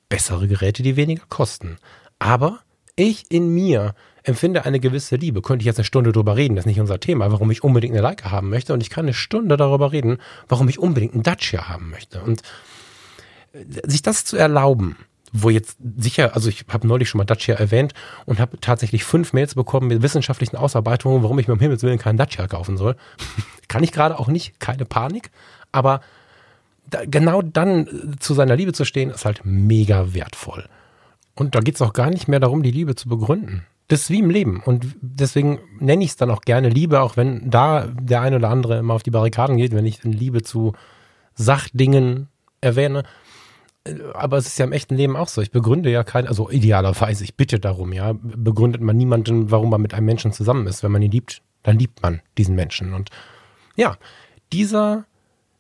[0.09, 1.77] bessere Geräte, die weniger kosten.
[2.19, 2.59] Aber
[2.97, 5.41] ich in mir empfinde eine gewisse Liebe.
[5.41, 7.93] Könnte ich jetzt eine Stunde darüber reden, das ist nicht unser Thema, warum ich unbedingt
[7.93, 8.73] eine Leica haben möchte.
[8.73, 10.17] Und ich kann eine Stunde darüber reden,
[10.49, 12.21] warum ich unbedingt einen Dacia haben möchte.
[12.21, 12.41] Und
[13.53, 14.97] äh, sich das zu erlauben,
[15.31, 17.93] wo jetzt sicher, also ich habe neulich schon mal Dacia erwähnt
[18.25, 21.99] und habe tatsächlich fünf Mails bekommen mit wissenschaftlichen Ausarbeitungen, warum ich mir um Himmels Willen
[21.99, 22.95] keinen Dacia kaufen soll.
[23.67, 25.31] Kann ich gerade auch nicht, keine Panik,
[25.71, 26.01] aber
[26.89, 30.67] da, genau dann äh, zu seiner Liebe zu stehen, ist halt mega wertvoll.
[31.37, 33.65] Und da geht es auch gar nicht mehr darum, die Liebe zu begründen.
[33.87, 34.61] Das ist wie im Leben.
[34.65, 38.49] Und deswegen nenne ich es dann auch gerne Liebe, auch wenn da der eine oder
[38.49, 40.73] andere immer auf die Barrikaden geht, wenn ich Liebe zu
[41.35, 42.27] Sachdingen
[42.59, 43.03] erwähne.
[44.13, 45.41] Aber es ist ja im echten Leben auch so.
[45.41, 49.81] Ich begründe ja kein, also idealerweise, ich bitte darum, ja, begründet man niemanden, warum man
[49.81, 50.83] mit einem Menschen zusammen ist.
[50.83, 52.93] Wenn man ihn liebt, dann liebt man diesen Menschen.
[52.93, 53.11] Und
[53.75, 53.95] ja,
[54.51, 55.05] dieser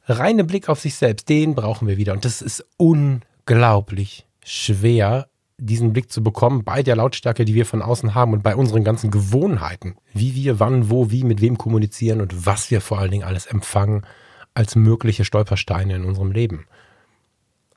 [0.05, 2.13] reine Blick auf sich selbst, den brauchen wir wieder.
[2.13, 5.27] Und das ist unglaublich schwer,
[5.57, 8.83] diesen Blick zu bekommen bei der Lautstärke, die wir von außen haben und bei unseren
[8.83, 13.11] ganzen Gewohnheiten, wie wir wann, wo, wie, mit wem kommunizieren und was wir vor allen
[13.11, 14.05] Dingen alles empfangen
[14.53, 16.67] als mögliche Stolpersteine in unserem Leben.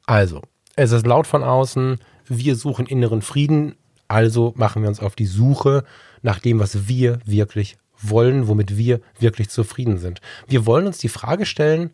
[0.07, 0.43] Also,
[0.77, 3.77] es ist laut von außen, wir suchen inneren Frieden,
[4.09, 5.85] also machen wir uns auf die Suche
[6.23, 10.21] nach dem, was wir wirklich wollen, womit wir wirklich zufrieden sind.
[10.47, 11.90] Wir wollen uns die Frage stellen,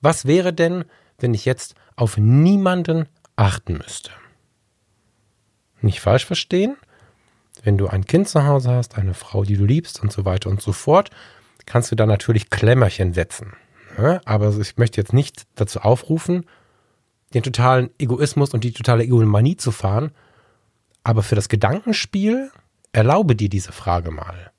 [0.00, 0.84] was wäre denn,
[1.18, 4.10] wenn ich jetzt auf niemanden achten müsste?
[5.84, 6.76] Nicht falsch verstehen.
[7.62, 10.50] Wenn du ein Kind zu Hause hast, eine Frau, die du liebst und so weiter
[10.50, 11.10] und so fort,
[11.66, 13.54] kannst du da natürlich Klemmerchen setzen.
[13.96, 16.46] Ja, aber ich möchte jetzt nicht dazu aufrufen,
[17.32, 20.10] den totalen Egoismus und die totale Egomanie zu fahren.
[21.04, 22.50] Aber für das Gedankenspiel
[22.92, 24.50] erlaube dir diese Frage mal.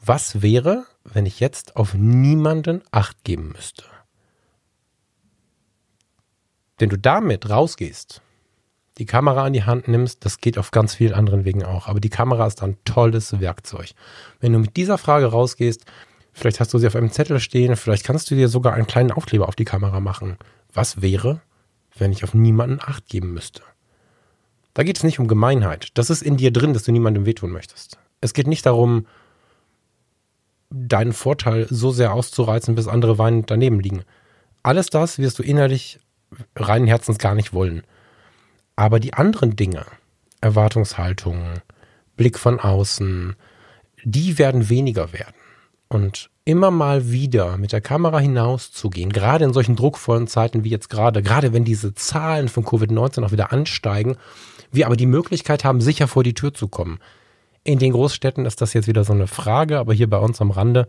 [0.00, 3.84] Was wäre, wenn ich jetzt auf niemanden Acht geben müsste?
[6.78, 8.22] Wenn du damit rausgehst
[9.00, 11.88] die Kamera in die Hand nimmst, das geht auf ganz vielen anderen Wegen auch.
[11.88, 13.92] Aber die Kamera ist ein tolles Werkzeug.
[14.40, 15.86] Wenn du mit dieser Frage rausgehst,
[16.34, 19.10] vielleicht hast du sie auf einem Zettel stehen, vielleicht kannst du dir sogar einen kleinen
[19.10, 20.36] Aufkleber auf die Kamera machen.
[20.72, 21.40] Was wäre,
[21.96, 23.62] wenn ich auf niemanden Acht geben müsste?
[24.74, 25.88] Da geht es nicht um Gemeinheit.
[25.94, 27.98] Das ist in dir drin, dass du niemandem wehtun möchtest.
[28.20, 29.06] Es geht nicht darum,
[30.68, 34.04] deinen Vorteil so sehr auszureizen, bis andere weinend daneben liegen.
[34.62, 36.00] Alles das wirst du innerlich
[36.54, 37.82] reinen Herzens gar nicht wollen.
[38.76, 39.84] Aber die anderen Dinge,
[40.40, 41.60] Erwartungshaltungen,
[42.16, 43.36] Blick von außen,
[44.04, 45.34] die werden weniger werden.
[45.88, 50.88] Und immer mal wieder mit der Kamera hinauszugehen, gerade in solchen druckvollen Zeiten wie jetzt
[50.88, 54.16] gerade, gerade wenn diese Zahlen von Covid-19 auch wieder ansteigen,
[54.72, 56.98] wir aber die Möglichkeit haben, sicher vor die Tür zu kommen.
[57.64, 60.50] In den Großstädten ist das jetzt wieder so eine Frage, aber hier bei uns am
[60.50, 60.88] Rande,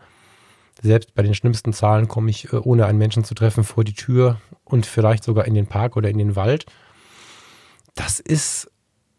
[0.82, 3.94] selbst bei den schlimmsten Zahlen komme ich, äh, ohne einen Menschen zu treffen, vor die
[3.94, 6.66] Tür und vielleicht sogar in den Park oder in den Wald
[7.96, 8.72] das ist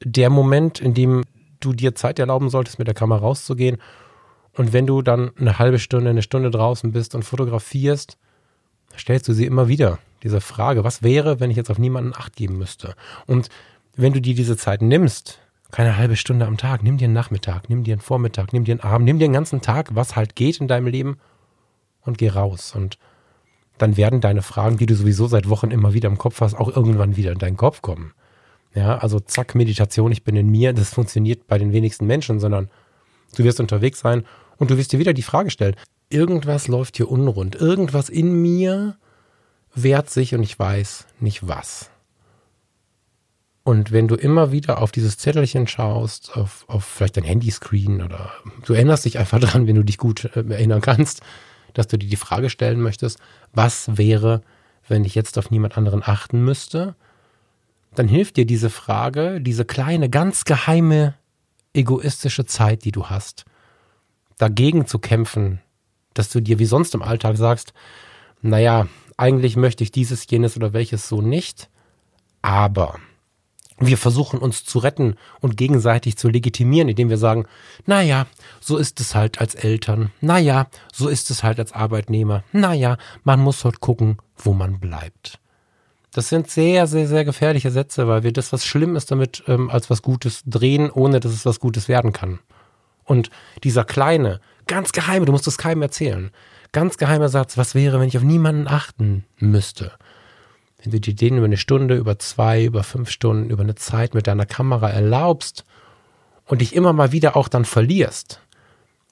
[0.04, 1.24] der Moment, in dem
[1.60, 3.78] du dir Zeit erlauben solltest, mit der Kamera rauszugehen.
[4.54, 8.18] Und wenn du dann eine halbe Stunde, eine Stunde draußen bist und fotografierst,
[8.98, 12.36] stellst du sie immer wieder diese Frage, was wäre, wenn ich jetzt auf niemanden Acht
[12.36, 12.94] geben müsste?
[13.26, 13.48] Und
[13.96, 15.38] wenn du dir diese Zeit nimmst,
[15.70, 18.72] keine halbe Stunde am Tag, nimm dir einen Nachmittag, nimm dir einen Vormittag, nimm dir
[18.72, 21.18] einen Abend, nimm dir einen ganzen Tag, was halt geht in deinem Leben
[22.02, 22.74] und geh raus.
[22.74, 22.98] Und
[23.78, 26.74] dann werden deine Fragen, die du sowieso seit Wochen immer wieder im Kopf hast, auch
[26.74, 28.12] irgendwann wieder in deinen Kopf kommen.
[28.74, 32.70] Ja, also zack, Meditation, ich bin in mir, das funktioniert bei den wenigsten Menschen, sondern
[33.36, 34.24] du wirst unterwegs sein
[34.56, 35.76] und du wirst dir wieder die Frage stellen,
[36.08, 38.96] irgendwas läuft hier unrund, irgendwas in mir
[39.74, 41.90] wehrt sich und ich weiß nicht was.
[43.64, 48.32] Und wenn du immer wieder auf dieses Zettelchen schaust, auf, auf vielleicht dein Handyscreen oder
[48.64, 51.20] du erinnerst dich einfach dran, wenn du dich gut äh, erinnern kannst,
[51.74, 53.18] dass du dir die Frage stellen möchtest,
[53.52, 54.42] was wäre,
[54.88, 56.96] wenn ich jetzt auf niemand anderen achten müsste?
[57.94, 61.14] Dann hilft dir diese Frage, diese kleine, ganz geheime,
[61.74, 63.44] egoistische Zeit, die du hast,
[64.38, 65.60] dagegen zu kämpfen,
[66.14, 67.72] dass du dir wie sonst im Alltag sagst,
[68.40, 71.68] naja, eigentlich möchte ich dieses, jenes oder welches so nicht,
[72.40, 72.98] aber
[73.78, 77.46] wir versuchen uns zu retten und gegenseitig zu legitimieren, indem wir sagen,
[77.86, 78.26] naja,
[78.60, 83.40] so ist es halt als Eltern, naja, so ist es halt als Arbeitnehmer, naja, man
[83.40, 85.41] muss halt gucken, wo man bleibt.
[86.12, 89.70] Das sind sehr, sehr, sehr gefährliche Sätze, weil wir das, was schlimm ist, damit ähm,
[89.70, 92.38] als was Gutes drehen, ohne dass es was Gutes werden kann.
[93.04, 93.30] Und
[93.64, 96.30] dieser kleine, ganz geheime, du musst es keinem erzählen,
[96.70, 99.92] ganz geheimer Satz, was wäre, wenn ich auf niemanden achten müsste?
[100.82, 104.14] Wenn du dir den über eine Stunde, über zwei, über fünf Stunden, über eine Zeit
[104.14, 105.64] mit deiner Kamera erlaubst
[106.44, 108.40] und dich immer mal wieder auch dann verlierst,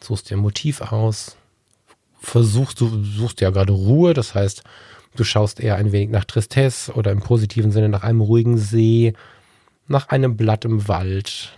[0.03, 1.37] suchst dir ein Motiv aus,
[2.21, 4.65] versuchst, du suchst ja gerade Ruhe, das heißt,
[5.17, 9.15] Du schaust eher ein wenig nach Tristesse oder im positiven Sinne nach einem ruhigen See,
[9.89, 11.57] nach einem Blatt im Wald,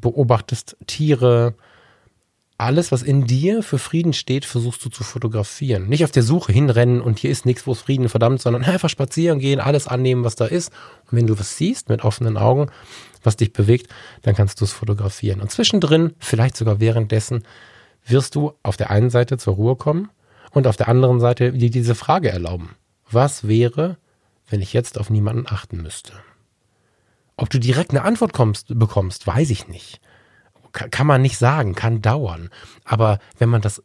[0.00, 1.54] beobachtest Tiere.
[2.60, 5.88] Alles, was in dir für Frieden steht, versuchst du zu fotografieren.
[5.88, 8.88] Nicht auf der Suche hinrennen und hier ist nichts, wo es Frieden verdammt, sondern einfach
[8.88, 10.72] spazieren gehen, alles annehmen, was da ist.
[11.08, 12.68] Und wenn du was siehst mit offenen Augen,
[13.22, 13.88] was dich bewegt,
[14.22, 15.40] dann kannst du es fotografieren.
[15.40, 17.44] Und zwischendrin, vielleicht sogar währenddessen,
[18.04, 20.08] wirst du auf der einen Seite zur Ruhe kommen
[20.50, 22.70] und auf der anderen Seite dir diese Frage erlauben.
[23.10, 23.98] Was wäre,
[24.48, 26.12] wenn ich jetzt auf niemanden achten müsste?
[27.36, 30.00] Ob du direkt eine Antwort kommst, bekommst, weiß ich nicht.
[30.72, 32.50] Kann man nicht sagen, kann dauern.
[32.84, 33.82] Aber wenn man das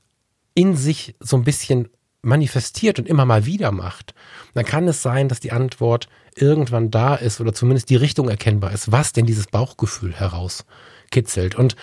[0.53, 1.89] in sich so ein bisschen
[2.21, 4.13] manifestiert und immer mal wieder macht,
[4.53, 8.71] dann kann es sein, dass die Antwort irgendwann da ist oder zumindest die Richtung erkennbar
[8.71, 11.55] ist, was denn dieses Bauchgefühl herauskitzelt.
[11.55, 11.76] Und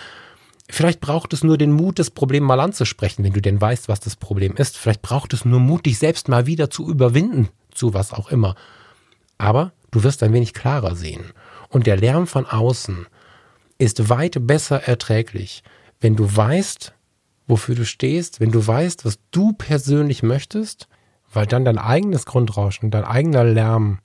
[0.73, 3.99] vielleicht braucht es nur den Mut, das Problem mal anzusprechen, wenn du denn weißt, was
[3.99, 4.77] das Problem ist.
[4.77, 8.55] Vielleicht braucht es nur Mut, dich selbst mal wieder zu überwinden, zu was auch immer.
[9.37, 11.33] Aber du wirst ein wenig klarer sehen.
[11.69, 13.07] Und der Lärm von außen
[13.77, 15.63] ist weit besser erträglich,
[15.99, 16.93] wenn du weißt,
[17.47, 20.87] wofür du stehst, wenn du weißt, was du persönlich möchtest,
[21.33, 23.99] weil dann dein eigenes Grundrauschen, dein eigener Lärm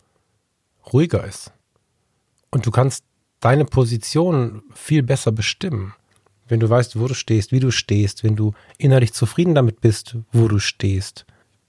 [0.93, 1.53] ruhiger ist.
[2.51, 3.05] Und du kannst
[3.41, 5.95] deine Position viel besser bestimmen,
[6.49, 10.17] wenn du weißt, wo du stehst, wie du stehst, wenn du innerlich zufrieden damit bist,
[10.33, 11.27] wo du stehst,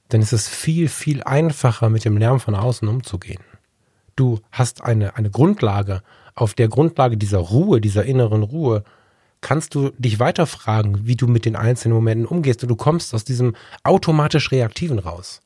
[0.09, 3.43] dann ist es viel, viel einfacher, mit dem Lärm von außen umzugehen.
[4.15, 6.01] Du hast eine, eine Grundlage,
[6.35, 8.83] auf der Grundlage dieser Ruhe, dieser inneren Ruhe,
[9.41, 13.13] kannst du dich weiter fragen, wie du mit den einzelnen Momenten umgehst und du kommst
[13.13, 15.41] aus diesem automatisch Reaktiven raus.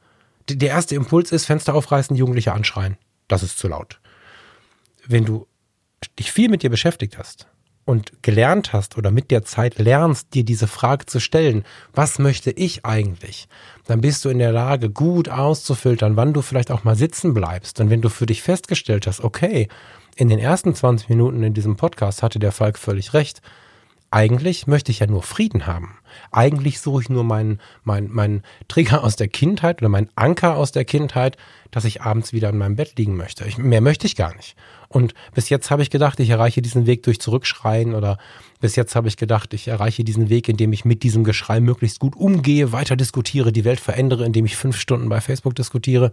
[0.50, 2.98] Der erste Impuls ist, Fenster aufreißen, Jugendliche anschreien.
[3.28, 4.00] Das ist zu laut.
[5.06, 5.48] Wenn du
[6.20, 7.48] dich viel mit dir beschäftigt hast
[7.86, 11.64] und gelernt hast oder mit der Zeit lernst, dir diese Frage zu stellen,
[11.94, 13.48] was möchte ich eigentlich,
[13.86, 17.80] dann bist du in der Lage, gut auszufiltern, wann du vielleicht auch mal sitzen bleibst.
[17.80, 19.68] Und wenn du für dich festgestellt hast, okay,
[20.16, 23.42] in den ersten 20 Minuten in diesem Podcast hatte der Falk völlig recht,
[24.12, 25.98] eigentlich möchte ich ja nur Frieden haben.
[26.32, 30.74] Eigentlich suche ich nur meinen mein, mein Trigger aus der Kindheit oder meinen Anker aus
[30.74, 31.38] der Kindheit,
[31.72, 33.46] dass ich abends wieder in meinem Bett liegen möchte.
[33.46, 34.58] Ich, mehr möchte ich gar nicht.
[34.90, 38.18] Und bis jetzt habe ich gedacht, ich erreiche diesen Weg durch Zurückschreien oder
[38.60, 42.00] bis jetzt habe ich gedacht, ich erreiche diesen Weg, indem ich mit diesem Geschrei möglichst
[42.00, 46.12] gut umgehe, weiter diskutiere, die Welt verändere, indem ich fünf Stunden bei Facebook diskutiere.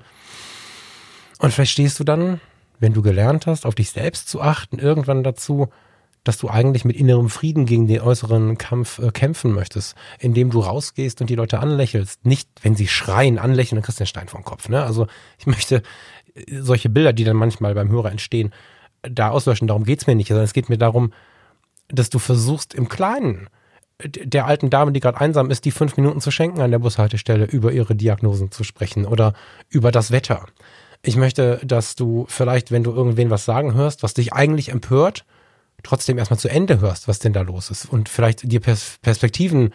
[1.41, 2.41] Und vielleicht stehst du dann,
[2.79, 5.69] wenn du gelernt hast, auf dich selbst zu achten, irgendwann dazu,
[6.25, 10.61] dass du eigentlich mit innerem Frieden gegen den äußeren Kampf äh, kämpfen möchtest, indem du
[10.61, 12.27] rausgehst und die Leute anlächelst.
[12.27, 14.69] Nicht, wenn sie schreien, anlächeln, dann kriegst du den Stein vom Kopf.
[14.69, 14.83] Ne?
[14.83, 15.07] Also
[15.39, 15.83] ich möchte
[16.35, 18.53] äh, solche Bilder, die dann manchmal beim Hörer entstehen,
[19.03, 19.69] da auslöschen.
[19.69, 21.13] Darum geht's mir nicht, sondern es geht mir darum,
[21.89, 23.49] dass du versuchst im Kleinen
[24.05, 27.47] der alten Dame, die gerade einsam ist, die fünf Minuten zu schenken an der Bushaltestelle,
[27.47, 29.35] über ihre Diagnosen zu sprechen oder
[29.69, 30.47] über das Wetter.
[31.03, 35.25] Ich möchte, dass du vielleicht, wenn du irgendwen was sagen hörst, was dich eigentlich empört,
[35.83, 39.73] trotzdem erstmal zu Ende hörst, was denn da los ist und vielleicht dir Pers Perspektiven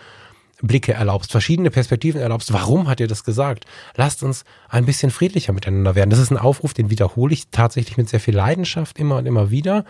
[0.62, 2.54] Blicke erlaubst, verschiedene Perspektiven erlaubst.
[2.54, 3.66] Warum hat er das gesagt?
[3.96, 6.10] Lasst uns ein bisschen friedlicher miteinander werden.
[6.10, 9.52] Das ist ein Aufruf, den wiederhole ich tatsächlich mit sehr viel Leidenschaft immer und immer
[9.52, 9.84] wieder.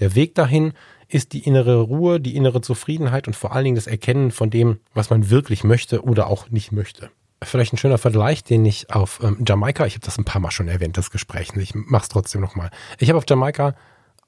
[0.00, 0.72] Der Weg dahin
[1.08, 4.80] ist die innere Ruhe, die innere Zufriedenheit und vor allen Dingen das Erkennen von dem,
[4.94, 7.10] was man wirklich möchte oder auch nicht möchte.
[7.42, 10.50] Vielleicht ein schöner Vergleich, den ich auf ähm, Jamaika, ich habe das ein paar Mal
[10.50, 12.70] schon erwähnt, das Gespräch, ich mache es trotzdem nochmal.
[12.98, 13.76] Ich habe auf Jamaika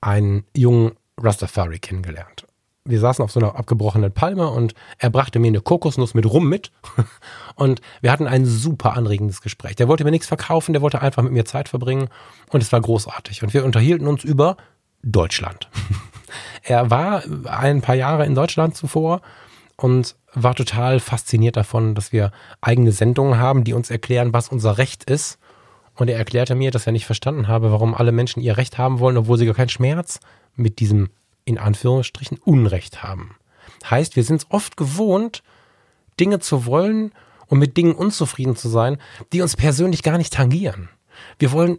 [0.01, 2.47] einen jungen Rastafari kennengelernt.
[2.85, 6.49] Wir saßen auf so einer abgebrochenen Palme und er brachte mir eine Kokosnuss mit Rum
[6.49, 6.73] mit.
[7.55, 9.77] Und wir hatten ein super anregendes Gespräch.
[9.77, 12.09] Der wollte mir nichts verkaufen, der wollte einfach mit mir Zeit verbringen.
[12.51, 13.43] Und es war großartig.
[13.43, 14.57] Und wir unterhielten uns über
[15.03, 15.69] Deutschland.
[16.63, 19.23] Er war ein paar Jahre in Deutschland zuvor
[19.77, 24.77] und war total fasziniert davon, dass wir eigene Sendungen haben, die uns erklären, was unser
[24.77, 25.39] Recht ist.
[25.95, 28.99] Und er erklärte mir, dass er nicht verstanden habe, warum alle Menschen ihr Recht haben
[28.99, 30.21] wollen, obwohl sie gar keinen Schmerz
[30.59, 31.11] mit diesem
[31.45, 33.37] in Anführungsstrichen Unrecht haben.
[33.89, 35.43] Heißt, wir sind es oft gewohnt,
[36.21, 37.13] Dinge zu wollen
[37.47, 38.99] und mit Dingen unzufrieden zu sein,
[39.33, 40.91] die uns persönlich gar nicht tangieren.
[41.39, 41.79] Wir wollen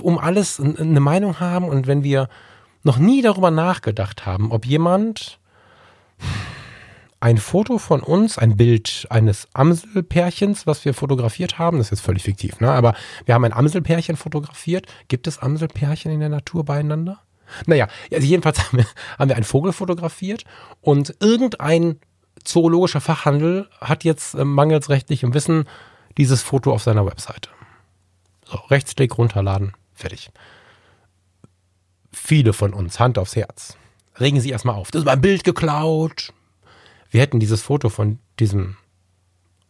[0.00, 2.28] um alles eine Meinung haben und wenn wir
[2.84, 5.38] noch nie darüber nachgedacht haben, ob jemand
[7.20, 12.04] ein Foto von uns, ein Bild eines Amselpärchens, was wir fotografiert haben, das ist jetzt
[12.04, 12.70] völlig fiktiv, ne?
[12.70, 12.94] aber
[13.26, 14.86] wir haben ein Amselpärchen fotografiert.
[15.08, 17.20] Gibt es Amselpärchen in der Natur beieinander?
[17.66, 18.86] Naja, also jedenfalls haben wir,
[19.18, 20.44] haben wir einen Vogel fotografiert
[20.80, 22.00] und irgendein
[22.44, 25.68] zoologischer Fachhandel hat jetzt äh, mangels rechtlichem Wissen
[26.18, 27.50] dieses Foto auf seiner Webseite.
[28.44, 30.30] So, Rechtsklick runterladen, fertig.
[32.12, 33.76] Viele von uns, Hand aufs Herz,
[34.20, 34.90] regen sich erstmal auf.
[34.90, 36.32] Das ist mein Bild geklaut.
[37.10, 38.76] Wir hätten dieses Foto von diesem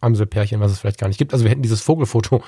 [0.00, 2.42] Amselpärchen, was es vielleicht gar nicht gibt, also wir hätten dieses Vogelfoto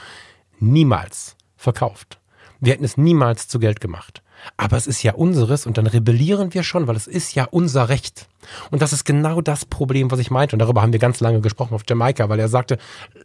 [0.58, 2.18] niemals verkauft.
[2.60, 4.22] Wir hätten es niemals zu Geld gemacht.
[4.56, 7.88] Aber es ist ja unseres und dann rebellieren wir schon, weil es ist ja unser
[7.88, 8.28] Recht.
[8.70, 10.54] Und das ist genau das Problem, was ich meinte.
[10.54, 12.78] Und darüber haben wir ganz lange gesprochen auf Jamaika, weil er sagte,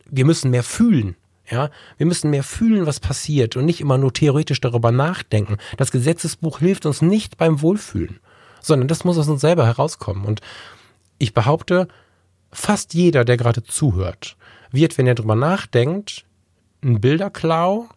[0.10, 1.16] wir müssen mehr fühlen.
[1.51, 5.57] Ja, wir müssen mehr fühlen, was passiert und nicht immer nur theoretisch darüber nachdenken.
[5.78, 8.20] Das Gesetzesbuch hilft uns nicht beim Wohlfühlen,
[8.62, 10.26] sondern das muss aus uns selber herauskommen.
[10.26, 10.41] Und
[11.18, 11.88] ich behaupte,
[12.51, 14.38] fast jeder, der gerade zuhört,
[14.72, 16.26] wird, wenn er darüber nachdenkt,
[16.84, 17.89] ein Bilderklau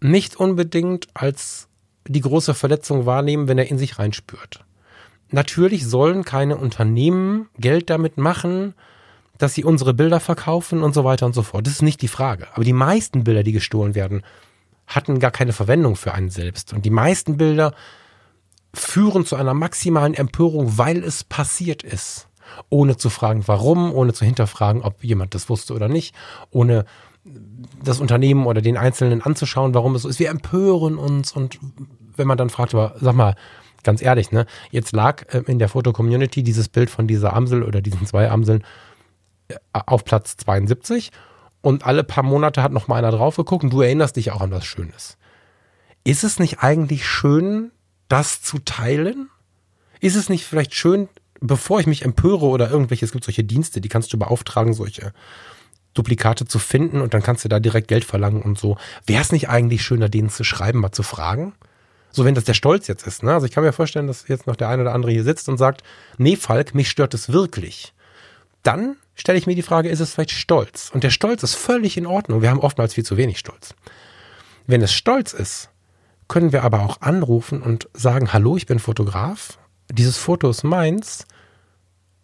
[0.00, 1.68] nicht unbedingt als
[2.08, 4.64] die große Verletzung wahrnehmen, wenn er in sich reinspürt.
[5.30, 8.74] Natürlich sollen keine Unternehmen Geld damit machen,
[9.38, 11.66] dass sie unsere Bilder verkaufen und so weiter und so fort.
[11.66, 12.46] Das ist nicht die Frage.
[12.54, 14.22] Aber die meisten Bilder, die gestohlen werden,
[14.86, 16.72] hatten gar keine Verwendung für einen selbst.
[16.72, 17.74] Und die meisten Bilder
[18.72, 22.28] führen zu einer maximalen Empörung, weil es passiert ist.
[22.70, 26.14] Ohne zu fragen, warum, ohne zu hinterfragen, ob jemand das wusste oder nicht,
[26.50, 26.84] ohne
[27.82, 30.18] das Unternehmen oder den Einzelnen anzuschauen, warum es so ist.
[30.18, 31.58] Wir empören uns und
[32.16, 33.36] wenn man dann fragt, aber sag mal,
[33.84, 37.80] ganz ehrlich, ne, jetzt lag äh, in der Foto-Community dieses Bild von dieser Amsel oder
[37.80, 38.64] diesen zwei Amseln
[39.48, 41.12] äh, auf Platz 72
[41.60, 44.40] und alle paar Monate hat noch mal einer drauf geguckt und du erinnerst dich auch
[44.40, 45.16] an was Schönes.
[46.04, 47.72] Ist es nicht eigentlich schön,
[48.08, 49.30] das zu teilen?
[50.00, 51.08] Ist es nicht vielleicht schön,
[51.40, 55.12] bevor ich mich empöre oder irgendwelche, es gibt solche Dienste, die kannst du beauftragen, solche
[55.96, 58.76] Duplikate zu finden und dann kannst du da direkt Geld verlangen und so.
[59.06, 61.54] Wäre es nicht eigentlich schöner, denen zu schreiben, mal zu fragen?
[62.10, 63.34] So, wenn das der Stolz jetzt ist, ne?
[63.34, 65.58] Also ich kann mir vorstellen, dass jetzt noch der eine oder andere hier sitzt und
[65.58, 65.82] sagt,
[66.16, 67.92] nee, Falk, mich stört es wirklich.
[68.62, 70.90] Dann stelle ich mir die Frage, ist es vielleicht Stolz?
[70.94, 72.42] Und der Stolz ist völlig in Ordnung.
[72.42, 73.74] Wir haben oftmals viel zu wenig Stolz.
[74.66, 75.70] Wenn es Stolz ist,
[76.28, 79.58] können wir aber auch anrufen und sagen, hallo, ich bin Fotograf.
[79.90, 81.26] Dieses Foto ist meins.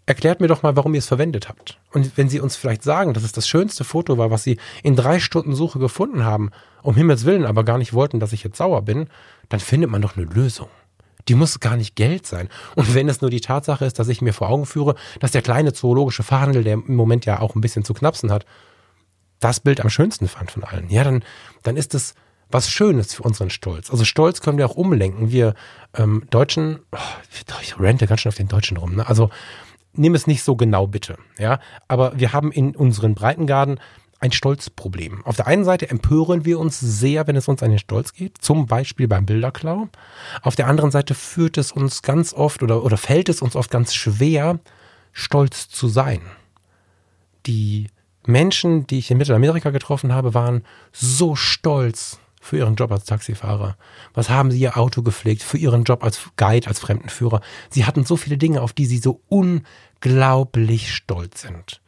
[0.05, 1.79] Erklärt mir doch mal, warum ihr es verwendet habt.
[1.93, 4.97] Und wenn Sie uns vielleicht sagen, dass es das schönste Foto war, was Sie in
[4.97, 6.51] drei Stunden Suche gefunden haben,
[6.83, 9.09] um Himmels Willen aber gar nicht wollten, dass ich jetzt sauer bin,
[9.49, 10.69] dann findet man doch eine Lösung.
[11.29, 12.49] Die muss gar nicht Geld sein.
[12.75, 15.43] Und wenn es nur die Tatsache ist, dass ich mir vor Augen führe, dass der
[15.43, 18.45] kleine zoologische Fachhandel, der im Moment ja auch ein bisschen zu knapsen hat,
[19.39, 21.25] das Bild am schönsten fand von allen, ja, dann,
[21.63, 22.15] dann ist es
[22.51, 23.91] was Schönes für unseren Stolz.
[23.91, 25.31] Also Stolz können wir auch umlenken.
[25.31, 25.55] Wir
[25.95, 26.99] ähm, Deutschen, oh,
[27.63, 28.97] ich rente ganz schön auf den Deutschen rum.
[28.97, 29.07] Ne?
[29.09, 29.31] Also
[29.95, 31.17] nimm es nicht so genau bitte.
[31.39, 33.79] Ja, aber wir haben in unseren Breitengarten
[34.23, 35.25] ein Stolzproblem.
[35.25, 38.39] Auf der einen Seite empören wir uns sehr, wenn es uns an den Stolz geht,
[38.39, 39.89] zum Beispiel beim Bilderklau.
[40.43, 43.71] Auf der anderen Seite führt es uns ganz oft oder, oder fällt es uns oft
[43.71, 44.61] ganz schwer,
[45.13, 46.21] stolz zu sein.
[47.47, 47.89] Die
[48.25, 53.77] Menschen, die ich in Mittelamerika getroffen habe, waren so stolz für ihren Job als Taxifahrer?
[54.15, 57.41] Was haben sie ihr Auto gepflegt für ihren Job als Guide, als Fremdenführer?
[57.71, 61.81] Sie hatten so viele Dinge, auf die sie so unglaublich stolz sind.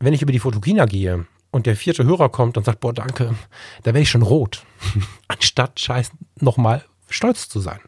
[0.00, 3.36] Wenn ich über die Fotokina gehe und der vierte Hörer kommt und sagt, boah, danke,
[3.84, 4.64] da wäre ich schon rot.
[5.28, 6.10] Anstatt scheiß
[6.40, 7.80] nochmal stolz zu sein.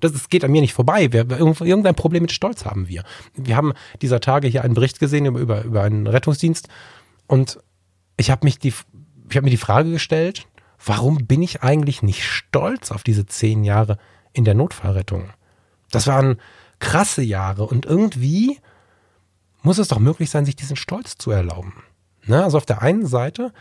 [0.00, 1.10] Das, das geht an mir nicht vorbei.
[1.10, 3.02] Wir, irgendein Problem mit Stolz haben wir.
[3.32, 3.72] Wir haben
[4.02, 6.68] dieser Tage hier einen Bericht gesehen über, über, über einen Rettungsdienst
[7.26, 7.58] und
[8.18, 8.74] ich habe mich die,
[9.30, 10.46] ich habe mir die Frage gestellt,
[10.84, 13.98] warum bin ich eigentlich nicht stolz auf diese zehn Jahre
[14.32, 15.30] in der Notfallrettung?
[15.90, 16.38] Das waren
[16.78, 18.58] krasse Jahre und irgendwie
[19.62, 21.72] muss es doch möglich sein, sich diesen Stolz zu erlauben.
[22.26, 22.42] Ne?
[22.42, 23.52] Also auf der einen Seite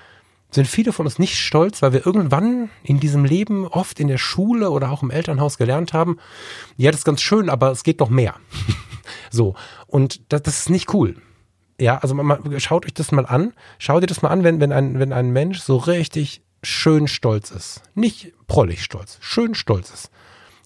[0.52, 4.18] sind viele von uns nicht stolz, weil wir irgendwann in diesem Leben oft in der
[4.18, 6.18] Schule oder auch im Elternhaus gelernt haben,
[6.78, 8.36] ja, das ist ganz schön, aber es geht noch mehr.
[9.32, 9.56] so.
[9.88, 11.16] Und das, das, ist nicht cool.
[11.80, 13.54] Ja, also man, man, schaut euch das mal an.
[13.80, 17.52] Schaut dir das mal an, wenn, wenn, ein, wenn ein Mensch so richtig schön stolz
[17.52, 17.82] ist.
[17.94, 20.12] Nicht prollig stolz, schön stolz ist.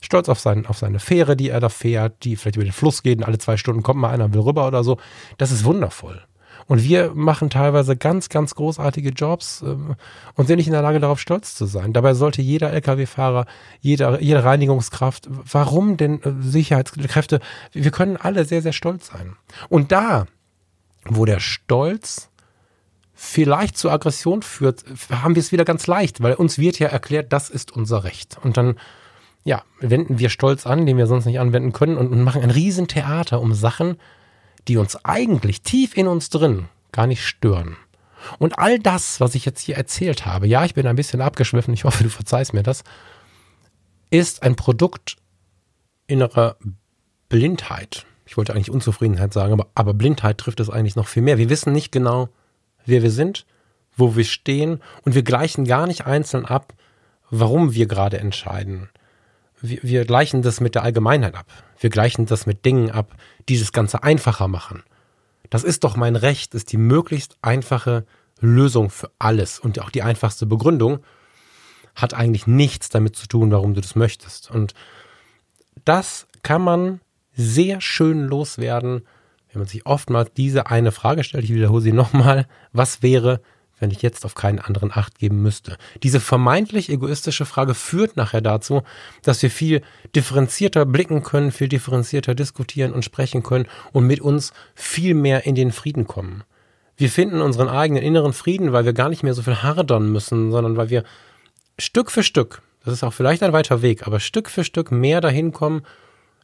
[0.02, 3.02] Stolz auf, sein, auf seine Fähre, die er da fährt, die vielleicht über den Fluss
[3.04, 4.98] geht und alle zwei Stunden kommt mal einer, will rüber oder so.
[5.38, 6.22] Das ist wundervoll.
[6.68, 9.95] Und wir machen teilweise ganz, ganz großartige Jobs ähm,
[10.36, 11.93] und sind nicht in der Lage, darauf stolz zu sein.
[11.93, 13.45] Dabei sollte jeder Lkw-Fahrer,
[13.80, 17.39] jede, jede Reinigungskraft, warum denn äh, Sicherheitskräfte,
[17.72, 19.36] wir können alle sehr, sehr stolz sein.
[19.70, 20.28] Und da,
[21.06, 22.30] wo der Stolz
[23.20, 27.34] vielleicht zur Aggression führt, haben wir es wieder ganz leicht, weil uns wird ja erklärt,
[27.34, 28.38] das ist unser Recht.
[28.43, 28.78] Und dann,
[29.43, 33.41] ja, wenden wir Stolz an, den wir sonst nicht anwenden können und, machen ein Riesentheater
[33.41, 33.97] um Sachen,
[34.68, 37.76] die uns eigentlich tief in uns drin gar nicht stören.
[38.38, 41.74] Und all das, was ich jetzt hier erzählt habe, ja, ich bin ein bisschen abgeschwiffen,
[41.74, 42.84] ich hoffe, du verzeihst mir das,
[44.11, 45.18] ist ein Produkt
[46.05, 46.55] innerer
[47.30, 48.05] Blindheit.
[48.28, 51.39] Ich wollte eigentlich Unzufriedenheit sagen, aber, aber Blindheit trifft es eigentlich noch viel mehr.
[51.39, 52.30] Wir wissen nicht genau,
[52.88, 53.46] wer wir sind,
[53.96, 56.74] wo wir stehen und wir gleichen gar nicht einzeln ab,
[57.30, 58.90] warum wir gerade entscheiden.
[59.62, 61.48] Wir, wir gleichen das mit der Allgemeinheit ab.
[61.80, 63.16] Wir gleichen das mit Dingen ab,
[63.50, 64.84] die das Ganze einfacher machen.
[65.50, 68.06] Das ist doch mein Recht, ist die möglichst einfache
[68.40, 71.00] Lösung für alles und auch die einfachste Begründung
[71.96, 74.52] hat eigentlich nichts damit zu tun, warum du das möchtest.
[74.52, 74.74] Und
[75.84, 77.02] das kann man
[77.34, 79.08] sehr schön loswerden,
[79.58, 83.41] wenn man sich oftmals diese eine Frage stellt, ich wiederhole sie nochmal, was wäre,
[83.80, 85.78] wenn ich jetzt auf keinen anderen Acht geben müsste?
[86.03, 88.84] Diese vermeintlich egoistische Frage führt nachher dazu,
[89.24, 89.82] dass wir viel
[90.16, 95.55] differenzierter blicken können, viel differenzierter diskutieren und sprechen können und mit uns viel mehr in
[95.55, 96.43] den Frieden kommen.
[96.95, 100.51] Wir finden unseren eigenen inneren Frieden, weil wir gar nicht mehr so viel hardern müssen,
[100.51, 101.03] sondern weil wir
[101.80, 105.20] Stück für Stück das ist auch vielleicht ein weiter Weg, aber Stück für Stück mehr
[105.20, 105.82] dahin kommen,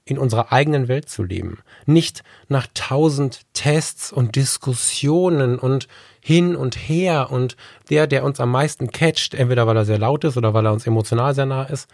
[0.05, 1.59] in unserer eigenen Welt zu leben.
[1.85, 5.87] Nicht nach tausend Tests und Diskussionen und
[6.19, 7.55] hin und her und
[7.89, 10.73] der, der uns am meisten catcht, entweder weil er sehr laut ist oder weil er
[10.73, 11.87] uns emotional sehr nah ist,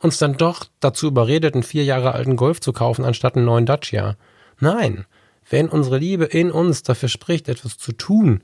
[0.00, 3.66] uns dann doch dazu überredet, einen vier Jahre alten Golf zu kaufen, anstatt einen neuen
[3.66, 4.16] Dacia.
[4.58, 5.06] Nein,
[5.48, 8.42] wenn unsere Liebe in uns dafür spricht, etwas zu tun,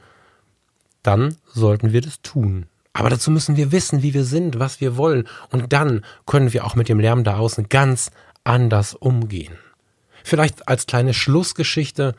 [1.03, 2.67] dann sollten wir das tun.
[2.93, 5.29] Aber dazu müssen wir wissen, wie wir sind, was wir wollen.
[5.51, 8.11] Und dann können wir auch mit dem Lärm da außen ganz
[8.45, 9.59] anders umgehen.
[10.25, 12.15] Vielleicht als kleine Schlussgeschichte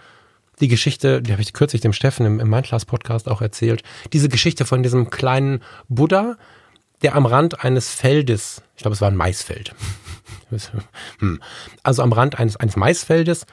[0.62, 4.66] die Geschichte, die habe ich kürzlich dem Steffen im, im Mindclass-Podcast auch erzählt, diese Geschichte
[4.66, 6.38] von diesem kleinen Buddha,
[7.02, 9.74] der am Rand eines Feldes, ich glaube, es war ein Maisfeld,
[11.20, 11.42] hm,
[11.84, 13.46] also am Rand eines, eines Maisfeldes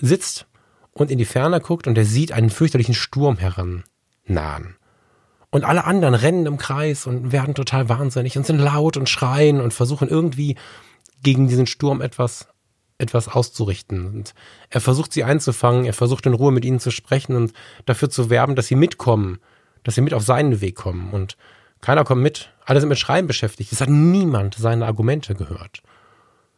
[0.00, 0.46] sitzt
[0.92, 4.76] und in die Ferne guckt und er sieht einen fürchterlichen Sturm herannahen.
[5.52, 9.60] Und alle anderen rennen im Kreis und werden total wahnsinnig und sind laut und schreien
[9.60, 10.56] und versuchen irgendwie
[11.22, 12.48] gegen diesen Sturm etwas,
[12.98, 14.06] etwas auszurichten.
[14.06, 14.34] Und
[14.68, 17.52] er versucht sie einzufangen, er versucht in Ruhe mit ihnen zu sprechen und
[17.86, 19.38] dafür zu werben, dass sie mitkommen,
[19.82, 21.10] dass sie mit auf seinen Weg kommen.
[21.12, 21.36] Und
[21.80, 22.52] keiner kommt mit.
[22.64, 23.72] Alle sind mit Schreiben beschäftigt.
[23.72, 25.82] Es hat niemand seine Argumente gehört.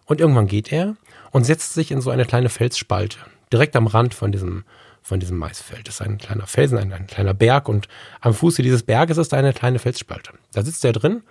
[0.07, 0.97] Und irgendwann geht er
[1.31, 3.19] und setzt sich in so eine kleine Felsspalte,
[3.53, 4.65] direkt am Rand von diesem,
[5.01, 5.89] von diesem Maisfeld.
[5.89, 7.89] Das ist ein kleiner Felsen, ein, ein kleiner Berg und
[8.21, 10.33] am Fuße dieses Berges ist eine kleine Felsspalte.
[10.53, 11.23] Da sitzt er drin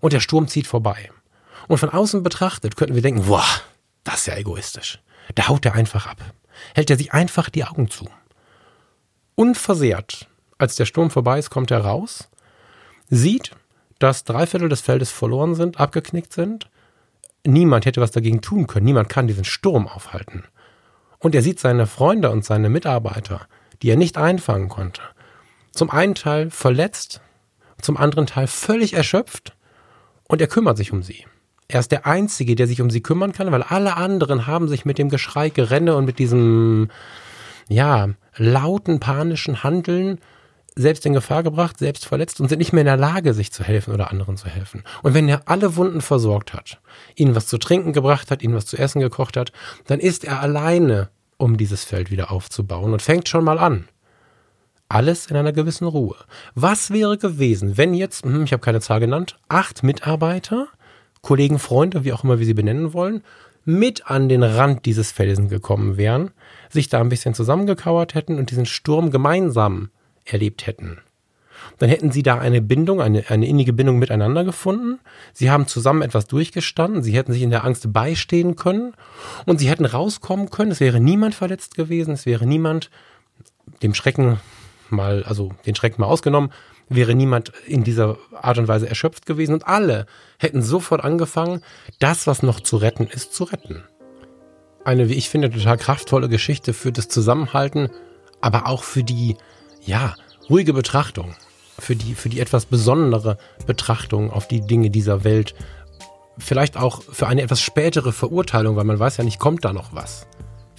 [0.00, 1.10] und der Sturm zieht vorbei.
[1.68, 3.44] Und von außen betrachtet könnten wir denken, boah,
[4.04, 5.00] das ist ja egoistisch.
[5.34, 6.18] Da haut er einfach ab.
[6.74, 8.08] Hält er sich einfach die Augen zu.
[9.34, 12.28] Unversehrt, als der Sturm vorbei ist, kommt er raus,
[13.08, 13.52] sieht,
[13.98, 16.68] dass drei Viertel des Feldes verloren sind, abgeknickt sind.
[17.44, 18.86] Niemand hätte was dagegen tun können.
[18.86, 20.44] Niemand kann diesen Sturm aufhalten.
[21.18, 23.46] Und er sieht seine Freunde und seine Mitarbeiter,
[23.80, 25.02] die er nicht einfangen konnte.
[25.72, 27.20] Zum einen Teil verletzt,
[27.80, 29.56] zum anderen Teil völlig erschöpft
[30.24, 31.24] und er kümmert sich um sie.
[31.72, 34.84] Er ist der Einzige, der sich um sie kümmern kann, weil alle anderen haben sich
[34.84, 36.90] mit dem Geschrei, Gerenne und mit diesem,
[37.66, 40.18] ja, lauten, panischen Handeln
[40.74, 43.64] selbst in Gefahr gebracht, selbst verletzt und sind nicht mehr in der Lage, sich zu
[43.64, 44.84] helfen oder anderen zu helfen.
[45.02, 46.78] Und wenn er alle Wunden versorgt hat,
[47.14, 49.50] ihnen was zu trinken gebracht hat, ihnen was zu essen gekocht hat,
[49.86, 51.08] dann ist er alleine,
[51.38, 53.88] um dieses Feld wieder aufzubauen und fängt schon mal an.
[54.90, 56.16] Alles in einer gewissen Ruhe.
[56.54, 60.68] Was wäre gewesen, wenn jetzt, hm, ich habe keine Zahl genannt, acht Mitarbeiter
[61.22, 63.22] Kollegen, Freunde, wie auch immer wir sie benennen wollen,
[63.64, 66.32] mit an den Rand dieses Felsen gekommen wären,
[66.68, 69.90] sich da ein bisschen zusammengekauert hätten und diesen Sturm gemeinsam
[70.24, 70.98] erlebt hätten.
[71.78, 74.98] Dann hätten sie da eine Bindung, eine, eine innige Bindung miteinander gefunden.
[75.32, 77.04] Sie haben zusammen etwas durchgestanden.
[77.04, 78.94] Sie hätten sich in der Angst beistehen können
[79.46, 80.72] und sie hätten rauskommen können.
[80.72, 82.14] Es wäre niemand verletzt gewesen.
[82.14, 82.90] Es wäre niemand
[83.82, 84.40] dem Schrecken
[84.90, 86.50] mal, also den Schrecken mal ausgenommen,
[86.88, 90.06] wäre niemand in dieser Art und Weise erschöpft gewesen und alle
[90.38, 91.62] hätten sofort angefangen,
[91.98, 93.84] das, was noch zu retten ist, zu retten.
[94.84, 97.88] Eine, wie ich finde, total kraftvolle Geschichte für das Zusammenhalten,
[98.40, 99.36] aber auch für die,
[99.80, 100.14] ja,
[100.50, 101.34] ruhige Betrachtung,
[101.78, 105.54] für die, für die etwas besondere Betrachtung auf die Dinge dieser Welt.
[106.38, 109.94] Vielleicht auch für eine etwas spätere Verurteilung, weil man weiß ja nicht, kommt da noch
[109.94, 110.26] was.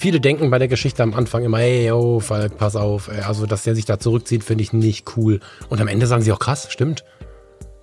[0.03, 3.07] Viele denken bei der Geschichte am Anfang immer, ey, oh, Falk, pass auf.
[3.07, 5.39] Also, dass der sich da zurückzieht, finde ich nicht cool.
[5.69, 7.05] Und am Ende sagen sie auch, krass, stimmt.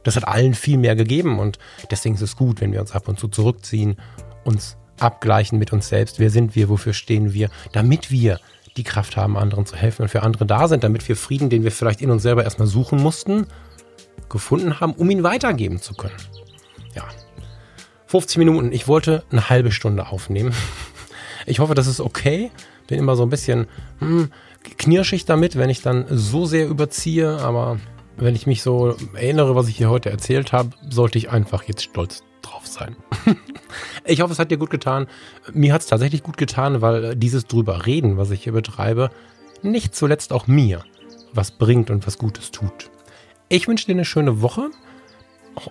[0.03, 1.59] Das hat allen viel mehr gegeben und
[1.91, 3.97] deswegen ist es gut, wenn wir uns ab und zu zurückziehen,
[4.45, 6.18] uns abgleichen mit uns selbst.
[6.18, 6.68] Wer sind wir?
[6.68, 7.49] Wofür stehen wir?
[7.73, 8.39] Damit wir
[8.77, 11.64] die Kraft haben, anderen zu helfen und für andere da sind, damit wir Frieden, den
[11.64, 13.47] wir vielleicht in uns selber erstmal suchen mussten,
[14.29, 16.21] gefunden haben, um ihn weitergeben zu können.
[16.95, 17.05] Ja.
[18.09, 18.73] 50 Minuten.
[18.73, 20.53] Ich wollte eine halbe Stunde aufnehmen.
[21.47, 22.51] Ich hoffe, das ist okay.
[22.86, 23.66] Bin immer so ein bisschen
[23.99, 24.30] hm,
[24.78, 27.38] knirschig damit, wenn ich dann so sehr überziehe.
[27.38, 27.78] Aber
[28.16, 31.82] wenn ich mich so erinnere, was ich hier heute erzählt habe, sollte ich einfach jetzt
[31.82, 32.97] stolz drauf sein.
[34.05, 35.07] ich hoffe, es hat dir gut getan.
[35.53, 39.11] Mir hat es tatsächlich gut getan, weil dieses drüber reden, was ich hier betreibe,
[39.62, 40.84] nicht zuletzt auch mir
[41.32, 42.91] was bringt und was Gutes tut.
[43.49, 44.70] Ich wünsche dir eine schöne Woche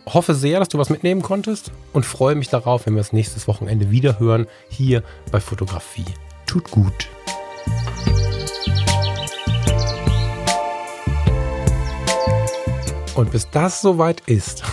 [0.06, 3.48] hoffe sehr, dass du was mitnehmen konntest und freue mich darauf, wenn wir es nächstes
[3.48, 6.04] Wochenende wieder hören, hier bei Fotografie.
[6.46, 7.08] Tut gut.
[13.16, 14.64] Und bis das soweit ist,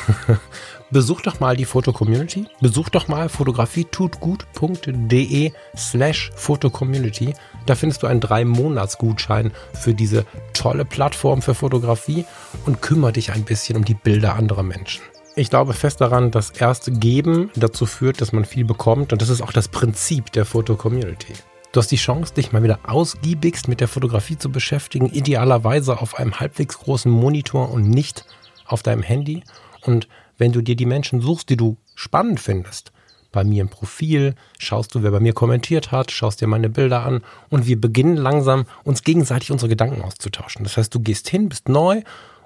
[0.91, 2.47] besuch doch mal die Foto-Community.
[2.61, 7.35] Besuch doch mal fotografietutgut.de slash Foto-Community.
[7.67, 12.25] Da findest du einen drei Monats Gutschein für diese tolle Plattform für Fotografie
[12.65, 15.03] und kümmere dich ein bisschen um die Bilder anderer Menschen.
[15.35, 19.29] Ich glaube fest daran, dass erst Geben dazu führt, dass man viel bekommt und das
[19.29, 21.35] ist auch das Prinzip der Foto-Community.
[21.73, 26.19] Du hast die Chance, dich mal wieder ausgiebigst mit der Fotografie zu beschäftigen, idealerweise auf
[26.19, 28.25] einem halbwegs großen Monitor und nicht
[28.65, 29.43] auf deinem Handy
[29.83, 30.09] Und
[30.39, 32.93] wenn du dir die Menschen suchst, die du spannend findest,
[33.37, 37.05] bei mir im Profil, schaust du, wer bei mir kommentiert hat, schaust dir meine Bilder
[37.05, 37.21] an
[37.51, 40.65] und wir beginnen langsam uns gegenseitig unsere Gedanken auszutauschen.
[40.65, 42.01] Das heißt, du gehst hin, bist neu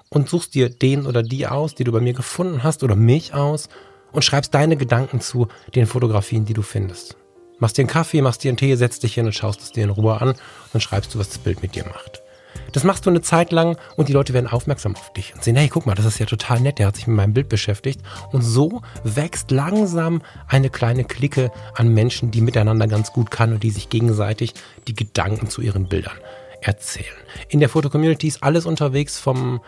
[0.09, 3.33] und suchst dir den oder die aus, die du bei mir gefunden hast oder mich
[3.33, 3.69] aus
[4.11, 7.15] und schreibst deine Gedanken zu den Fotografien, die du findest.
[7.59, 9.85] Machst dir einen Kaffee, machst dir einen Tee, setzt dich hin und schaust es dir
[9.85, 10.33] in Ruhe an
[10.73, 12.21] und schreibst du, was das Bild mit dir macht.
[12.71, 15.55] Das machst du eine Zeit lang und die Leute werden aufmerksam auf dich und sehen,
[15.55, 18.01] hey, guck mal, das ist ja total nett, der hat sich mit meinem Bild beschäftigt.
[18.31, 23.63] Und so wächst langsam eine kleine Clique an Menschen, die miteinander ganz gut kann und
[23.63, 24.53] die sich gegenseitig
[24.87, 26.17] die Gedanken zu ihren Bildern
[26.61, 27.07] erzählen.
[27.49, 29.61] In der Fotocommunity ist alles unterwegs vom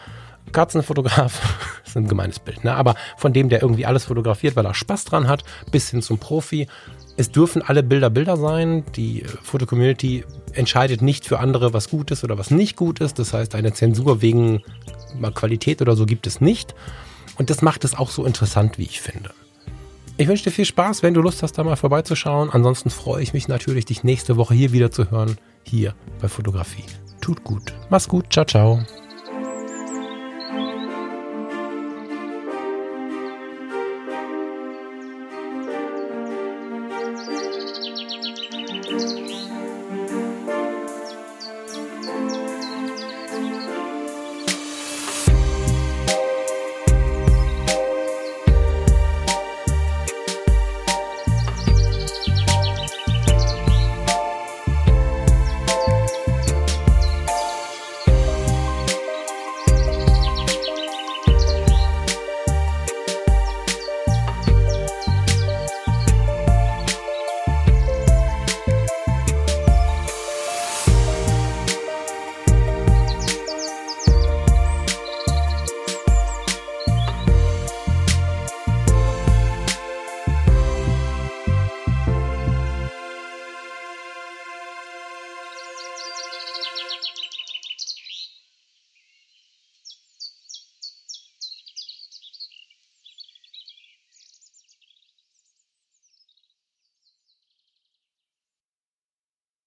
[0.52, 1.40] Katzenfotograf,
[1.82, 2.76] das ist ein gemeines Bild, ne?
[2.76, 6.20] aber von dem, der irgendwie alles fotografiert, weil er Spaß dran hat, bis hin zum
[6.20, 6.68] Profi.
[7.16, 8.84] Es dürfen alle Bilder Bilder sein.
[8.96, 13.20] Die Fotocommunity entscheidet nicht für andere, was gut ist oder was nicht gut ist.
[13.20, 14.64] Das heißt, eine Zensur wegen
[15.36, 16.74] Qualität oder so gibt es nicht.
[17.38, 19.32] Und das macht es auch so interessant, wie ich finde.
[20.18, 22.52] Ich wünsche dir viel Spaß, wenn du Lust hast, da mal vorbeizuschauen.
[22.52, 26.86] Ansonsten freue ich mich natürlich, dich nächste Woche hier wieder zu hören, hier bei Fotografie.
[27.20, 27.74] Tut gut.
[27.90, 28.32] Mach's gut.
[28.32, 28.84] Ciao, ciao.